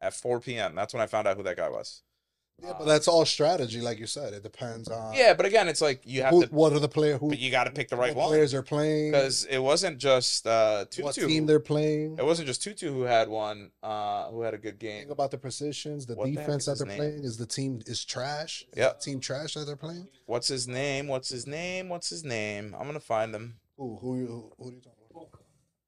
[0.00, 0.74] at 4 p.m.
[0.74, 2.02] That's when I found out who that guy was.
[2.60, 4.32] Yeah, but that's all strategy, like you said.
[4.32, 6.88] It depends on Yeah, but again, it's like you have who, to, what are the
[6.88, 9.44] player who but you got to pick the right what one players are playing, because
[9.44, 12.16] it wasn't just uh, what team they're playing.
[12.18, 15.02] It wasn't just Tutu who had one, uh, who had a good game.
[15.02, 16.98] Think about the positions, the What defense is that they're name?
[17.12, 17.24] playing.
[17.24, 18.64] Is the team is trash?
[18.72, 18.98] Is Yep.
[19.00, 20.08] the team trash that they're playing?
[20.26, 21.06] What's his name?
[21.06, 21.88] What's his name?
[21.88, 22.74] What's his name?
[22.78, 23.60] I'm gonna find them.
[23.76, 25.28] Who who who, who are you talking about?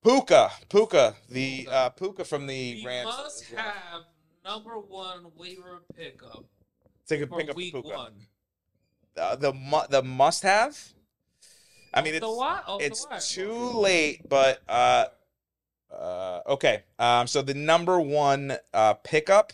[0.05, 3.07] Puka, Puka, the uh, Puka from the We Rams.
[3.07, 4.03] must have
[4.45, 6.45] number one waiver pickup
[7.11, 7.89] Take a for pick up week Puka.
[7.89, 8.13] one.
[9.17, 10.79] Uh, the mu- the must have.
[11.93, 12.69] I mean, it's the what?
[12.69, 15.07] Off the it's too late, but uh,
[15.93, 16.85] uh, okay.
[17.01, 19.53] Um, so the number one uh pickup,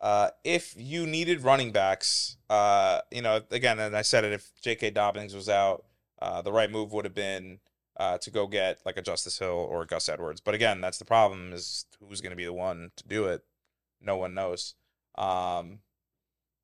[0.00, 4.50] uh, if you needed running backs, uh, you know, again, and I said it, if
[4.62, 4.92] J.K.
[4.92, 5.84] Dobbins was out,
[6.22, 7.58] uh, the right move would have been
[7.98, 10.40] uh to go get like a Justice Hill or a Gus Edwards.
[10.40, 13.44] But again, that's the problem is who's going to be the one to do it.
[14.00, 14.74] No one knows.
[15.18, 15.80] Um,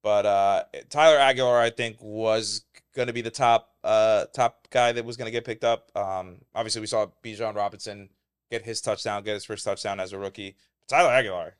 [0.02, 4.92] But uh, Tyler Allgeier, I think, was going to be the top uh, top guy
[4.92, 5.90] that was going to get picked up.
[5.96, 8.08] Um, obviously, we saw Bijan Robinson
[8.50, 10.56] get his touchdown, get his first touchdown as a rookie.
[10.88, 11.52] Tyler Allgeier,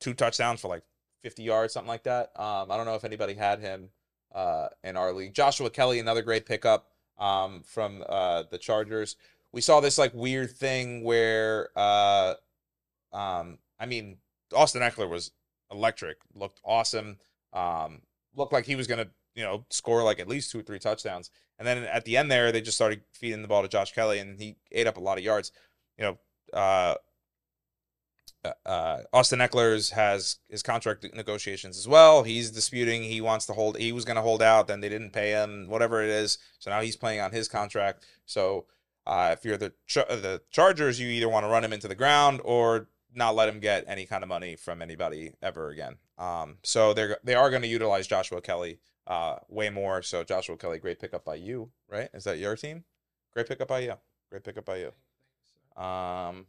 [0.00, 0.82] two touchdowns for like
[1.22, 2.30] 50 yards, something like that.
[2.38, 3.90] Um, I don't know if anybody had him
[4.34, 5.34] uh, in our league.
[5.34, 9.16] Joshua Kelley, another great pickup um, from uh, the Chargers.
[9.52, 12.34] We saw this like weird thing where, uh,
[13.12, 14.18] um, I mean,
[14.54, 15.30] Austin Ekeler was
[15.70, 17.18] electric, looked awesome,
[17.52, 18.02] um,
[18.34, 21.30] looked like he was gonna, you know, score like at least two or three touchdowns.
[21.58, 24.18] And then at the end there, they just started feeding the ball to Josh Kelley,
[24.18, 25.52] and he ate up a lot of yards.
[25.98, 26.18] You know,
[26.52, 26.94] uh,
[28.64, 32.22] uh, Austin Ekeler's has his contract negotiations as well.
[32.22, 33.02] He's disputing.
[33.02, 33.78] He wants to hold.
[33.78, 34.68] He was going to hold out.
[34.68, 35.68] Then they didn't pay him.
[35.68, 36.38] Whatever it is.
[36.58, 38.04] So now he's playing on his contract.
[38.26, 38.66] So
[39.06, 42.40] uh, if you're the the Chargers, you either want to run him into the ground
[42.44, 45.96] or not let him get any kind of money from anybody ever again.
[46.18, 50.02] Um, so they're they are going to utilize Joshua Kelley uh, way more.
[50.02, 52.08] So Joshua Kelley, great pickup by you, right?
[52.14, 52.84] Is that your team?
[53.32, 53.94] Great pickup by you.
[54.30, 54.92] Great pickup by you.
[55.82, 56.46] Um,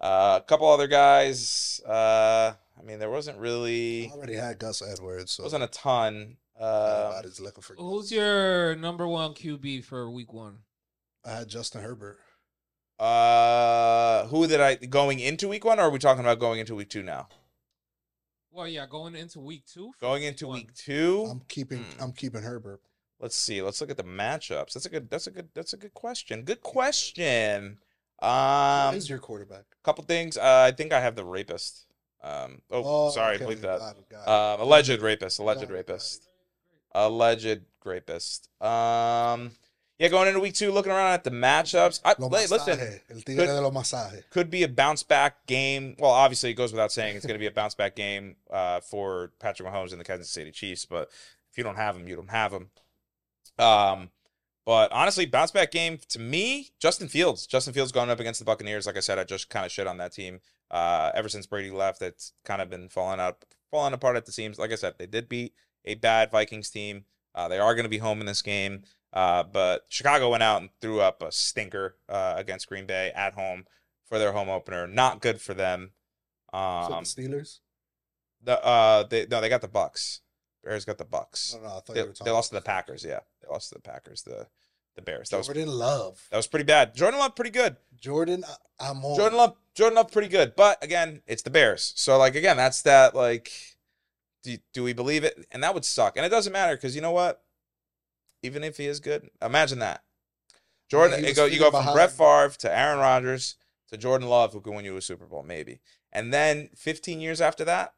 [0.00, 1.80] uh, a couple other guys.
[1.86, 4.04] Uh, I mean, there wasn't really.
[4.04, 6.36] I really already had Gus Edwards, so wasn't a ton.
[6.58, 7.74] Uh, looking for.
[7.74, 10.58] Who's your number one QB for week one?
[11.24, 12.18] I had Justin Herbert.
[12.98, 16.74] Uh, who did I going into week one, or are we talking about going into
[16.74, 17.28] week two now?
[18.50, 19.92] Well, yeah, going into week two.
[19.92, 20.56] for Going into one.
[20.58, 21.26] week two.
[21.30, 21.78] I'm keeping.
[21.84, 22.02] Hmm.
[22.02, 22.80] I'm keeping Herbert.
[23.20, 23.62] Let's see.
[23.62, 24.72] Let's look at the matchups.
[24.72, 25.10] That's a good.
[25.10, 25.48] That's a good.
[25.54, 26.42] That's a good question.
[26.42, 27.78] Good question.
[28.20, 29.64] Um, Who is your quarterback?
[29.84, 30.36] couple things.
[30.36, 31.86] Uh, I think I have the rapist.
[32.20, 33.78] Um, oh, sorry, okay, believe that.
[33.78, 34.28] got it, got it.
[34.60, 35.38] Um, alleged rapist.
[35.38, 35.76] Alleged Got it, got it.
[35.76, 36.28] rapist.
[36.92, 38.48] Alleged rapist.
[38.60, 39.52] Um,
[39.98, 42.00] yeah, going into week two, looking around at the matchups.
[42.04, 44.22] I, listen, el tigre good- de los masajes.
[44.30, 45.96] could be a bounce back game.
[45.98, 48.80] Well, obviously, it goes without saying it's going to be a bounce back game uh,
[48.80, 50.84] for Patrick Mahomes and the Kansas City Chiefs.
[50.84, 51.10] But
[51.50, 52.70] if you don't have him, you don't have him.
[53.58, 54.10] Um,
[54.64, 57.46] but honestly, bounce back game to me, Justin Fields.
[57.46, 58.86] Justin Fields going up against the Buccaneers.
[58.86, 60.40] Like I said, I just kind of shit on that team.
[60.70, 64.32] Uh, ever since Brady left, it's kind of been falling out, falling apart at the
[64.32, 64.58] seams.
[64.58, 67.04] Like I said, they did beat a bad Vikings team.
[67.34, 68.82] Uh, they are going to be home in this game.
[69.12, 73.34] Uh, but Chicago went out and threw up a stinker uh, against Green Bay at
[73.34, 73.64] home
[74.04, 74.86] for their home opener.
[74.86, 75.92] Not good for them.
[76.52, 77.60] So Um, the Steelers.
[78.42, 80.20] the uh, they no, they got the Bucks.
[80.64, 81.54] Bears got the Bucks.
[81.54, 83.04] No, no, I thought They, you were talking they lost to the Packers.
[83.04, 84.22] Yeah, they lost to the Packers.
[84.22, 84.46] The
[84.96, 85.28] the Bears.
[85.30, 86.26] That was Jordan Love.
[86.30, 86.94] that was pretty bad.
[86.94, 87.76] Jordan Love pretty good.
[88.00, 88.44] Jordan,
[88.80, 89.16] I'm on.
[89.16, 90.54] Jordan Love Jordan Love pretty good.
[90.56, 91.92] But again, it's the Bears.
[91.96, 93.50] So like again, that's that like.
[94.44, 95.46] Do, do we believe it?
[95.50, 96.16] And that would suck.
[96.16, 97.42] And it doesn't matter because you know what?
[98.42, 100.02] Even if he is good, imagine that.
[100.88, 103.56] Jordan, it go, you go from behind- Brett Favre to Aaron Rodgers
[103.90, 105.80] to Jordan Love, who can win you a Super Bowl, maybe.
[106.12, 107.94] And then 15 years after that,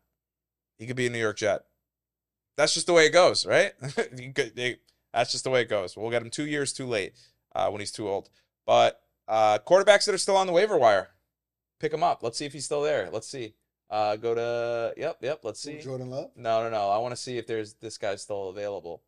[0.79, 1.63] he could be a New York Jet.
[2.57, 3.73] That's just the way it goes, right?
[4.17, 4.79] You could- they-
[5.13, 5.97] that's just the way it goes.
[5.97, 7.15] We'll get him two years too late
[7.55, 8.31] uh, when he's too old.
[8.65, 11.09] But uh, quarterbacks that are still on the waiver wire,
[11.81, 12.23] pick him up.
[12.23, 13.09] Let's see if he's still there.
[13.13, 13.55] Let's see.
[13.91, 15.41] Uh, go to yep, yep.
[15.43, 15.81] Let's see.
[15.81, 16.31] Jordan Love.
[16.37, 16.89] No, no, no.
[16.91, 19.03] I want to see if there's this guy's still available.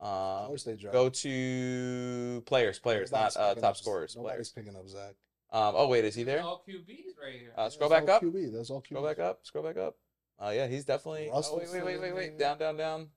[0.00, 0.92] I Um, wish they dropped.
[0.92, 4.16] go to players, players, not uh, picking top up- scorers.
[4.16, 4.66] Nobody's Players.
[4.66, 5.14] picking up Zach.
[5.50, 6.42] Um, oh wait, is he there?
[6.42, 7.52] All QBs right here.
[7.56, 8.22] Uh, scroll That's back all up.
[8.34, 8.52] QB.
[8.52, 8.86] That's all QB.
[8.86, 9.38] Scroll back up.
[9.44, 9.96] Scroll back up.
[10.40, 11.28] Oh yeah, he's definitely.
[11.30, 12.38] Oh, Russell's wait, wait, wait, wait, wait.
[12.38, 13.08] Down, down, down.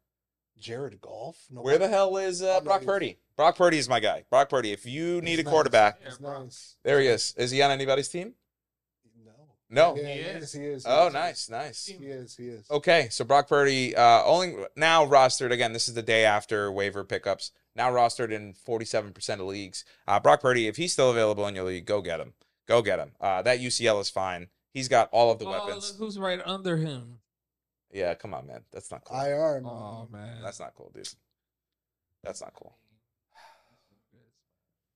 [0.59, 1.37] Jared Goff.
[1.51, 3.19] No, Where the hell is uh, Oh, no, Brock he's- Purdy?
[3.35, 4.23] Brock Purdy is my guy.
[4.29, 4.71] Brock Purdy.
[4.71, 6.77] If you need a quarterback, He's nice.
[6.83, 7.33] there he is.
[7.37, 8.33] Is he on anybody's team?
[9.69, 9.95] No.
[9.95, 10.01] No.
[10.01, 10.43] Yeah, He he is.
[10.43, 10.53] is.
[10.53, 10.85] He is.
[10.85, 11.13] he Oh, is.
[11.13, 11.85] nice, nice.
[11.85, 12.35] He is.
[12.37, 12.69] He is.
[12.71, 15.73] Okay, so Brock Purdy, uh, only now rostered again.
[15.73, 17.51] This is the day after waiver pickups.
[17.75, 19.83] Now rostered in forty-seven percent of leagues.
[20.07, 22.33] Uh, Brock Purdy, if he's still available in your league, go get him.
[22.67, 23.11] Go get him.
[23.19, 24.47] Uh, that UCL is fine.
[24.73, 25.91] He's got all of the Oh, weapons.
[25.91, 27.19] look who's right under him?
[27.91, 28.61] Yeah, come on, man.
[28.71, 29.17] That's not cool.
[29.19, 29.61] IR.
[29.61, 29.71] man.
[29.71, 31.07] Oh man, That's not cool, dude.
[32.23, 32.75] That's not cool.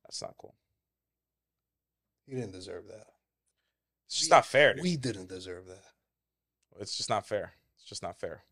[0.04, 0.56] That's not cool.
[2.28, 3.08] He didn't deserve that.
[4.12, 4.74] It's just not fair.
[4.74, 4.84] Dude.
[4.84, 5.86] We didn't deserve that.
[6.82, 7.54] It's just not fair.
[7.78, 8.44] It's just not fair.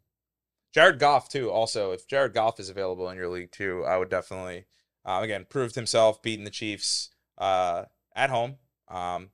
[0.74, 1.52] Jared Goff too.
[1.52, 4.68] Also, if Jared Goff is available in your league too, I would definitely
[5.04, 8.56] uh, again proved himself beating the Chiefs uh, at home.
[8.88, 9.32] Um,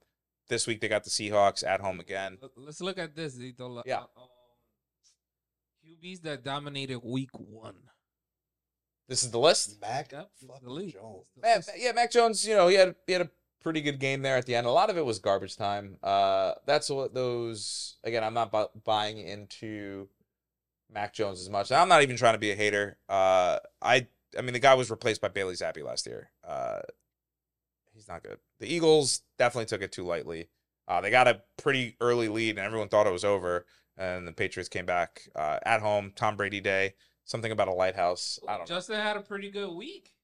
[0.49, 2.39] this week they got the Seahawks at home again.
[2.41, 3.37] Let- Let's look at this.
[3.37, 3.83] Zito.
[3.85, 3.99] Yeah.
[3.99, 4.07] Um,
[5.85, 7.75] QBs that dominated week one.
[9.07, 9.79] This is the list.
[9.79, 10.11] Mac.
[10.11, 10.31] Yep,
[10.63, 10.93] the league.
[10.93, 11.27] Jones.
[11.37, 12.47] It's Man, yeah, Mac Jones.
[12.47, 13.29] You know he had he had a
[13.65, 14.67] pretty good game there at the end.
[14.67, 15.97] A lot of it was garbage time.
[16.03, 17.95] Uh, that's what those.
[18.03, 20.07] Again, I'm not bu- buying into
[20.93, 21.71] Mac Jones as much.
[21.71, 22.97] I'm not even trying to be a hater.
[23.09, 26.29] Uh, I I mean the guy was replaced by Bailey Zappe last year.
[26.47, 26.81] Uh,
[27.93, 28.37] he's not good.
[28.59, 30.49] The Eagles definitely took it too lightly.
[30.87, 33.65] Uh, they got a pretty early lead and everyone thought it was over.
[33.97, 36.13] and the Patriots came back uh, at home.
[36.15, 36.93] Tom Brady Day.
[37.23, 38.37] Something about a lighthouse.
[38.47, 38.75] I don't know.
[38.75, 40.14] Justin had a pretty good week.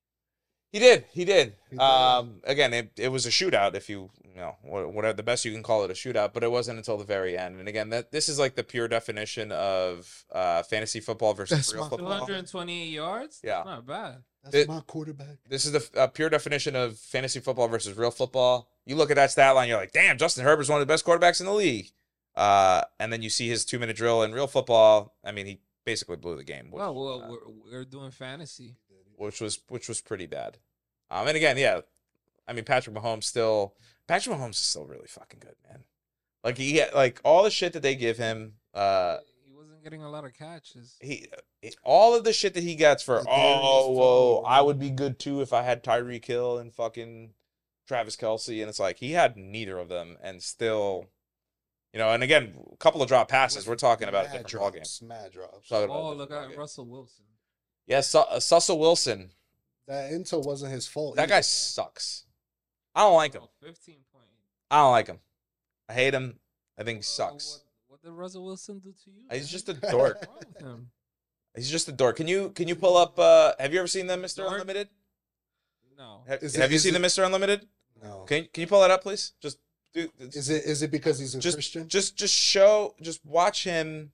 [0.71, 1.05] He did.
[1.11, 1.55] He did.
[1.69, 1.81] He did.
[1.81, 3.75] Um, again, it, it was a shootout.
[3.75, 6.51] If you you know whatever the best you can call it a shootout, but it
[6.51, 7.59] wasn't until the very end.
[7.59, 11.73] And again, that this is like the pure definition of uh, fantasy football versus That's
[11.73, 12.25] real my- football.
[12.25, 13.41] 228 yards.
[13.43, 13.55] Yeah.
[13.57, 14.23] That's not bad.
[14.43, 15.37] That's It- my quarterback.
[15.49, 18.69] This is the uh, pure definition of fantasy football versus real football.
[18.85, 21.05] You look at that stat line, you're like, damn, Justin Herbert's one of the best
[21.05, 21.87] quarterbacks in the league.
[22.35, 25.15] Uh, and then you see his two minute drill in real football.
[25.23, 26.71] I mean, he basically blew the game.
[26.71, 28.77] Which, Well, well, uh, we're, we're doing fantasy.
[29.21, 30.57] Which was which was pretty bad.
[31.09, 31.81] Um, and again, yeah,
[32.47, 33.75] I mean Patrick Mahomes still
[34.07, 35.83] Patrick Mahomes is still really fucking good, man.
[36.43, 40.09] Like he like all the shit that they give him, uh, he wasn't getting a
[40.09, 40.97] lot of catches.
[40.99, 41.27] he
[41.83, 45.41] all of the shit that he gets for oh whoa, I would be good too
[45.41, 47.33] if I had Tyreek Hill and fucking
[47.87, 51.09] Travis Kelce, and it's like he had neither of them, and still,
[51.93, 53.67] you know, and again, a couple of drop passes.
[53.67, 54.75] We're talking about a Mad different ballgame.
[54.77, 55.69] drops, Mad drops.
[55.69, 56.57] Talking about a Oh, look at.
[56.57, 57.25] Russell Wilson.
[57.87, 59.31] Yeah, Su- uh, Sussel Wilson,
[59.87, 61.15] That intel wasn't his fault.
[61.15, 61.43] that either, guy man.
[61.43, 62.25] sucks.
[62.95, 63.41] I don't like him.
[63.43, 64.25] Oh, 15 point.
[64.69, 65.19] I don't like him.
[65.89, 66.39] I hate him.
[66.77, 67.51] I think he Uh, sucks.
[67.87, 69.21] What, what did Russell Wilson do to you?
[69.31, 69.47] He's man?
[69.47, 70.25] just a dork.
[70.39, 70.91] with him?
[71.55, 72.15] He's just a dork.
[72.15, 73.19] Can you can you pull up?
[73.19, 74.53] uh Have you ever seen the Mister Dork?
[74.53, 74.87] Unlimited?
[75.97, 76.23] No.
[76.27, 77.67] Have, Is have you is seen the Mister Unlimited?
[78.01, 78.23] No.
[78.23, 79.33] Can Can you pull that up, please?
[79.41, 79.57] Just
[79.93, 80.09] do.
[80.17, 81.89] Is it is it because he's a just Christian?
[81.89, 82.95] just just show.
[83.01, 84.13] Just watch him.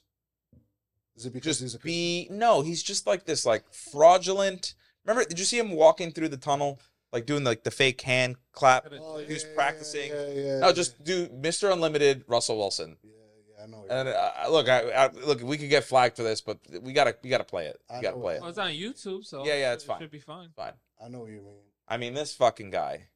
[1.17, 1.91] Is it because Just he's a Christian?
[1.91, 2.61] be no.
[2.61, 4.75] He's just like this, like fraudulent.
[5.05, 5.27] Remember?
[5.27, 6.79] Did you see him walking through the tunnel,
[7.11, 8.87] like doing like the fake hand clap?
[9.01, 10.09] Oh, He was yeah, practicing.
[10.11, 10.73] Yeah, yeah, No, yeah.
[10.73, 12.23] just do Mister Unlimited.
[12.27, 12.97] Russell Wilson.
[13.03, 13.11] Yeah,
[13.57, 13.77] yeah, I know.
[13.79, 16.59] what And you're- uh, look, I, I, look, we could get flagged for this, but
[16.81, 17.81] we gotta we gotta play it.
[17.89, 18.37] I We gotta play it.
[18.37, 18.41] it.
[18.43, 19.99] Oh, it's on YouTube, so Yeah, yeah, it it's fine.
[20.01, 20.49] Should be fine.
[20.55, 20.73] Fine.
[21.03, 21.63] I know what you mean.
[21.87, 23.07] I mean, this fucking guy,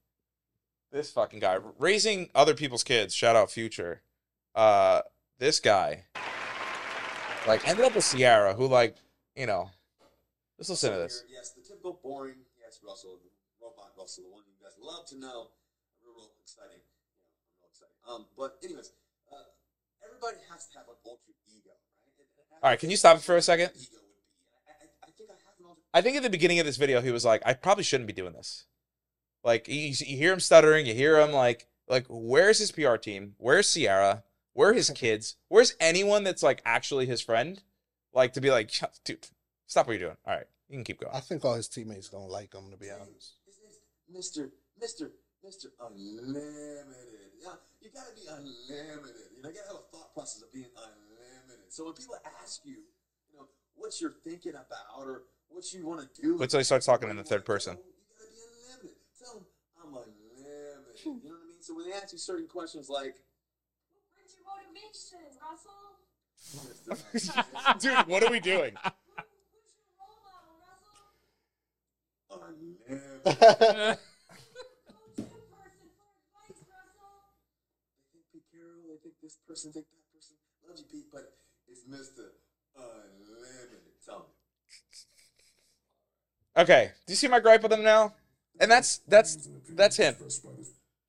[0.92, 3.14] this fucking guy, raising other people's kids.
[3.14, 4.02] Shout out Future.
[4.56, 5.02] Uh,
[5.40, 6.06] this guy,
[7.48, 8.96] like, ended up with Ciara, who, like,
[9.36, 9.70] you know,
[10.58, 11.24] let's listen to this.
[11.30, 13.30] Yes, the typical boring, yes, Russell, the
[13.64, 15.50] robot Russell, the one you guys love to know.
[16.04, 16.82] Real, real exciting.
[16.82, 17.96] Yeah, real exciting.
[18.08, 18.92] Um, but anyways,
[19.32, 19.36] uh,
[20.06, 22.14] everybody has to have an alter ego, right?
[22.20, 23.72] It- it has All right, can you stop it for a second?
[25.94, 28.14] I think at the beginning of this video, he was like, I probably shouldn't be
[28.14, 28.66] doing this.
[29.44, 33.36] Like, you, you hear him stuttering, you hear him like, like, where's his PR team?
[33.38, 34.24] Where's Ciara?
[34.54, 35.36] Where are his kids?
[35.48, 37.62] Where's anyone that's like actually his friend?
[38.14, 38.72] Like to be like,
[39.06, 39.28] dude,
[39.68, 40.18] stop what you're doing.
[40.26, 41.14] All right, you can keep going.
[41.16, 43.36] I think all his teammates don't like him, to be honest.
[43.46, 43.58] His
[44.12, 44.50] name's Mr.
[44.82, 45.10] Mr.
[45.46, 45.68] Mr.
[45.80, 47.32] Unlimited.
[47.42, 49.32] Yeah, you gotta be unlimited.
[49.36, 51.70] You know, you gotta have a thought process of being unlimited.
[51.70, 52.76] So when people ask you,
[53.32, 56.64] you know, what you're thinking about or what you want to do, Wait till he
[56.64, 57.76] starts talking in the third person.
[57.76, 57.88] go, You
[58.20, 58.38] gotta be
[58.68, 58.98] unlimited.
[59.18, 59.46] Tell them
[59.82, 60.20] I'm unlimited.
[61.06, 61.62] You know what I mean?
[61.62, 63.16] So when they ask you certain questions like,
[64.74, 65.14] Where's
[67.14, 67.40] Russell?
[67.80, 68.74] Dude, what are we doing?
[68.84, 68.92] Who-
[69.52, 71.12] Who's your role model, Russell?
[72.32, 73.02] unlimited.
[73.24, 73.32] Go
[75.16, 77.20] to a person for advice, Russell.
[78.14, 80.36] They think Pete Carroll, they think this person, think that person.
[80.68, 82.32] Love you, Pete, but it's Mr.
[82.76, 83.82] Unlimited.
[84.06, 84.26] Tell me.
[86.64, 88.14] Okay, do you see my gripe with him now?
[88.60, 90.16] And that's that's that's him.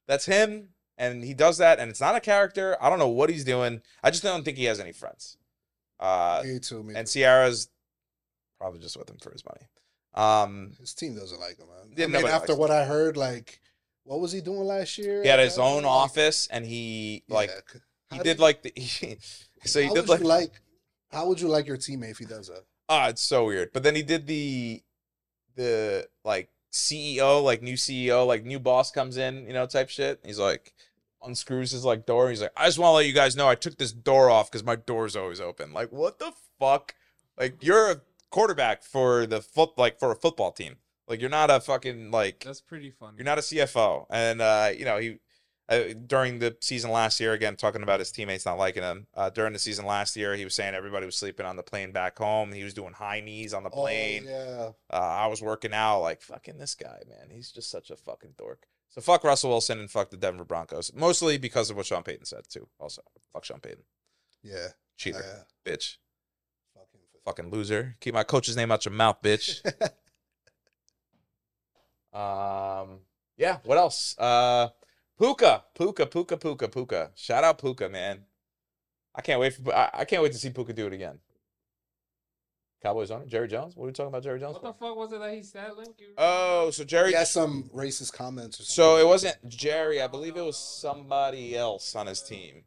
[0.06, 2.76] That's him, and he does that, and it's not a character.
[2.80, 3.82] I don't know what he's doing.
[4.02, 5.36] I just don't think he has any friends.
[5.98, 7.06] Uh, me too, me and.
[7.06, 7.68] Ciara's
[8.58, 9.66] probably just with him for his money.
[10.14, 11.94] Um, His team doesn't like him, man.
[11.96, 13.60] Yeah, I mean, after what I heard, like,
[14.04, 15.22] what was he doing last year?
[15.22, 18.72] he had his own like, office, and he like yeah, he how did like the
[18.76, 19.16] he,
[19.64, 20.60] so he how did would like you like
[21.10, 22.64] how would you like your teammate if he does that?
[22.88, 23.72] ah it's so weird.
[23.72, 24.82] But then he did the
[25.54, 30.20] the like CEO like new CEO like new boss comes in you know type shit.
[30.24, 30.72] He's like
[31.22, 32.30] unscrews his like door.
[32.30, 34.50] He's like I just want to let you guys know I took this door off
[34.50, 35.72] because my door's always open.
[35.72, 36.94] Like what the fuck?
[37.38, 40.76] Like you're a quarterback for the foot like for a football team.
[41.06, 43.16] Like you're not a fucking like That's pretty funny.
[43.18, 45.18] You're not a CFO, and uh, you know he
[45.68, 49.06] uh, during the season last year again talking about his teammates not liking him.
[49.14, 51.92] Uh, during the season last year, he was saying everybody was sleeping on the plane
[51.92, 52.52] back home.
[52.52, 54.26] He was doing high knees on the plane.
[54.28, 54.96] Oh, yeah.
[54.96, 57.28] uh, I was working out like fucking this guy, man.
[57.30, 58.66] He's just such a fucking dork.
[58.90, 62.26] So fuck Russell Wilson and fuck the Denver Broncos, mostly because of what Sean Payton
[62.26, 62.68] said too.
[62.78, 63.00] Also,
[63.32, 63.84] fuck Sean Payton,
[64.42, 64.68] Yeah.
[64.98, 65.72] cheater, Yeah.
[65.72, 65.96] bitch,
[66.74, 67.96] Fucking fucking loser.
[68.00, 69.60] Keep my coach's name out your mouth, bitch.
[72.12, 73.00] Um,
[73.38, 73.58] yeah.
[73.64, 74.14] What else?
[74.18, 74.68] Uh,
[75.18, 77.10] Puka, Puka, Puka, Puka, Puka.
[77.14, 78.24] Shout out Puka, man.
[79.14, 79.74] I can't wait for.
[79.74, 81.18] I, I can't wait to see Puka do it again.
[82.82, 83.76] Cowboys owner Jerry Jones.
[83.76, 84.54] What are we talking about, Jerry Jones?
[84.54, 85.94] What the fuck was it that he said, Link?
[85.98, 87.10] You Oh, so Jerry.
[87.10, 88.74] he has some racist comments or something.
[88.74, 90.02] So it wasn't Jerry.
[90.02, 92.64] I believe it was somebody else on his team.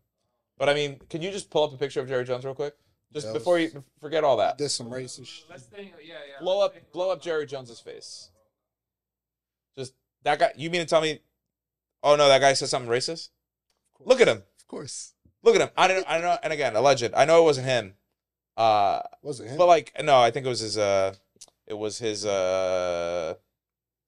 [0.58, 2.76] But I mean, can you just pull up a picture of Jerry Jones real quick?
[3.12, 4.58] Just That before was- you forget all that.
[4.58, 5.42] Did some racist.
[5.50, 5.92] Let's think.
[6.02, 6.40] Yeah, yeah.
[6.40, 8.30] Blow up, blow up Jerry Jones's face.
[9.78, 9.94] Just
[10.24, 10.54] that guy.
[10.56, 11.20] You mean to tell me?
[12.06, 13.30] Oh no, that guy said something racist.
[14.00, 14.38] Look at him.
[14.60, 15.14] Of course.
[15.44, 15.70] Look at him.
[15.76, 16.08] I don't.
[16.08, 16.38] I don't know.
[16.44, 17.12] And again, alleged.
[17.16, 17.96] I know it wasn't him.
[18.56, 19.58] Uh, Wasn't him?
[19.58, 20.78] but like, no, I think it was his.
[20.78, 21.16] Uh,
[21.68, 22.26] it was his.
[22.26, 23.34] Uh,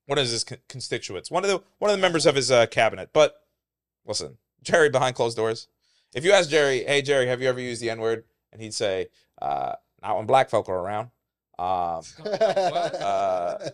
[0.05, 1.29] one of his con- constituents.
[1.31, 3.09] One of the one of the members of his uh, cabinet.
[3.13, 3.35] But
[4.05, 5.67] listen, Jerry behind closed doors.
[6.15, 8.23] If you ask Jerry, hey Jerry, have you ever used the N word?
[8.53, 9.07] And he'd say,
[9.41, 11.09] uh, not when black folk are around.
[11.59, 13.69] Um, Uh,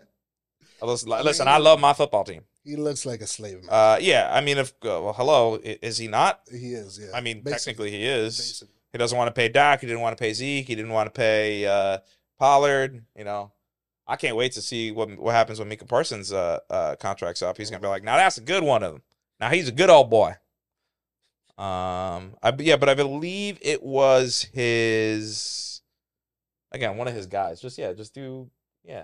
[0.82, 2.44] listen, listen, I love my football team.
[2.64, 3.70] He looks like a slave man.
[3.70, 6.42] Uh, yeah, I mean, if uh, well, hello, i- is he not?
[6.50, 7.10] he is, yeah.
[7.14, 7.52] I mean, Basically-
[7.90, 8.38] technically he is.
[8.38, 8.74] basically.
[8.94, 9.82] He doesn't want to pay Dak.
[9.82, 10.68] He didn't want to pay Zeke.
[10.68, 11.98] He didn't want to pay uh,
[12.40, 13.04] Pollard.
[13.18, 13.52] You know,
[14.08, 17.58] I can't wait to see what what happens when Micah Parsons' uh, uh, contract's up.
[17.58, 19.02] He's gonna be like, now that's a good one of them.
[19.40, 20.36] Now he's a good old boy.
[21.58, 25.82] Um, I yeah, but I believe it was his
[26.72, 27.62] again one of his guys.
[27.62, 28.50] Just yeah, just do
[28.84, 29.04] yeah.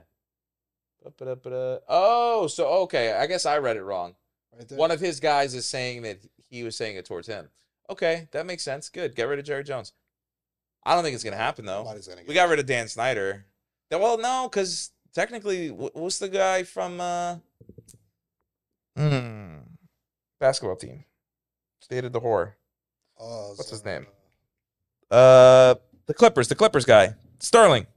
[1.88, 3.14] Oh, so okay.
[3.14, 4.16] I guess I read it wrong.
[4.58, 4.78] Right there.
[4.78, 7.50] One of his guys is saying that he was saying it towards him.
[7.90, 8.90] Okay, that makes sense.
[8.90, 9.16] Good.
[9.16, 9.94] Get rid of Jerry Jones.
[10.84, 11.84] I don't think it's gonna happen though.
[11.84, 13.46] Gonna We got rid of Dan Snyder.
[13.92, 17.36] Well, no, because technically, wh- what's the guy from uh,
[18.96, 19.58] hmm,
[20.40, 21.04] basketball team?
[21.82, 22.56] State of the horror.
[23.20, 24.06] Oh, What's his name?
[25.10, 26.48] Uh, the Clippers.
[26.48, 27.88] The Clippers guy, Sterling.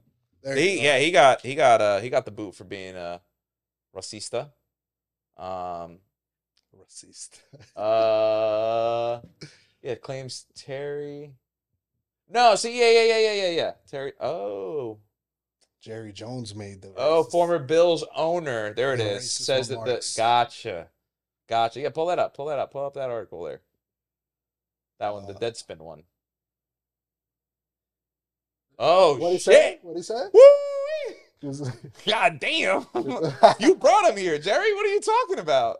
[0.43, 3.21] There He, yeah, he got he got uh he got the boot for being a
[3.95, 4.49] racista.
[5.37, 5.99] Um,
[6.77, 7.39] Racist.
[7.75, 9.19] uh,
[9.81, 11.33] yeah, claims Terry.
[12.29, 13.71] No, see, yeah, yeah, yeah, yeah, yeah, yeah.
[13.89, 14.13] Terry.
[14.19, 14.99] Oh,
[15.81, 16.93] Jerry Jones made the.
[16.97, 18.73] oh, former Bills owner.
[18.73, 19.31] There it The is.
[19.31, 20.87] Says that the gotcha,
[21.47, 21.81] gotcha.
[21.81, 22.35] Yeah, pull that up.
[22.35, 22.71] Pull that up.
[22.71, 23.61] Pull up that article there.
[24.99, 26.03] That one, the Uh, Deadspin one.
[28.79, 29.51] Oh What he say?
[29.51, 29.79] shit!
[29.83, 30.25] What he say?
[30.33, 30.41] Woo!
[32.07, 32.85] God damn!
[33.59, 34.73] you brought him here, Jerry.
[34.73, 35.77] What are you talking about?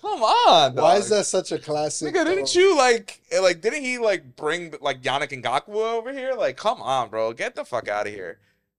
[0.00, 0.74] Come on.
[0.76, 2.14] Why is that such a classic?
[2.14, 6.34] Nigga, didn't you like eh, like didn't he like bring like Yannick Ngakoue over here?
[6.34, 8.38] Like, come on, bro, get the fuck out of here.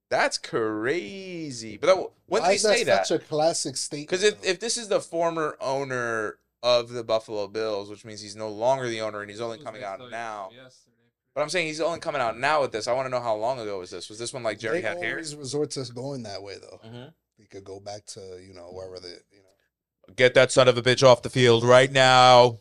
[0.09, 1.77] That's crazy.
[1.77, 3.07] But that, when why they is say that?
[3.07, 4.09] Such a classic statement.
[4.09, 8.35] Because if, if this is the former owner of the Buffalo Bills, which means he's
[8.35, 10.49] no longer the owner and he's only coming out now.
[10.51, 10.95] yesterday?
[11.35, 12.87] But I'm saying he's only coming out now with this.
[12.87, 14.09] I want to know how long ago was this?
[14.09, 15.11] Was this when like Jerry they had hair?
[15.13, 16.79] always resort to going that way though.
[16.85, 17.13] Mhm.
[17.37, 20.13] We could go back to you know wherever the you know.
[20.15, 22.59] Get that son of a bitch off the field right now.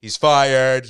[0.00, 0.88] He's fired.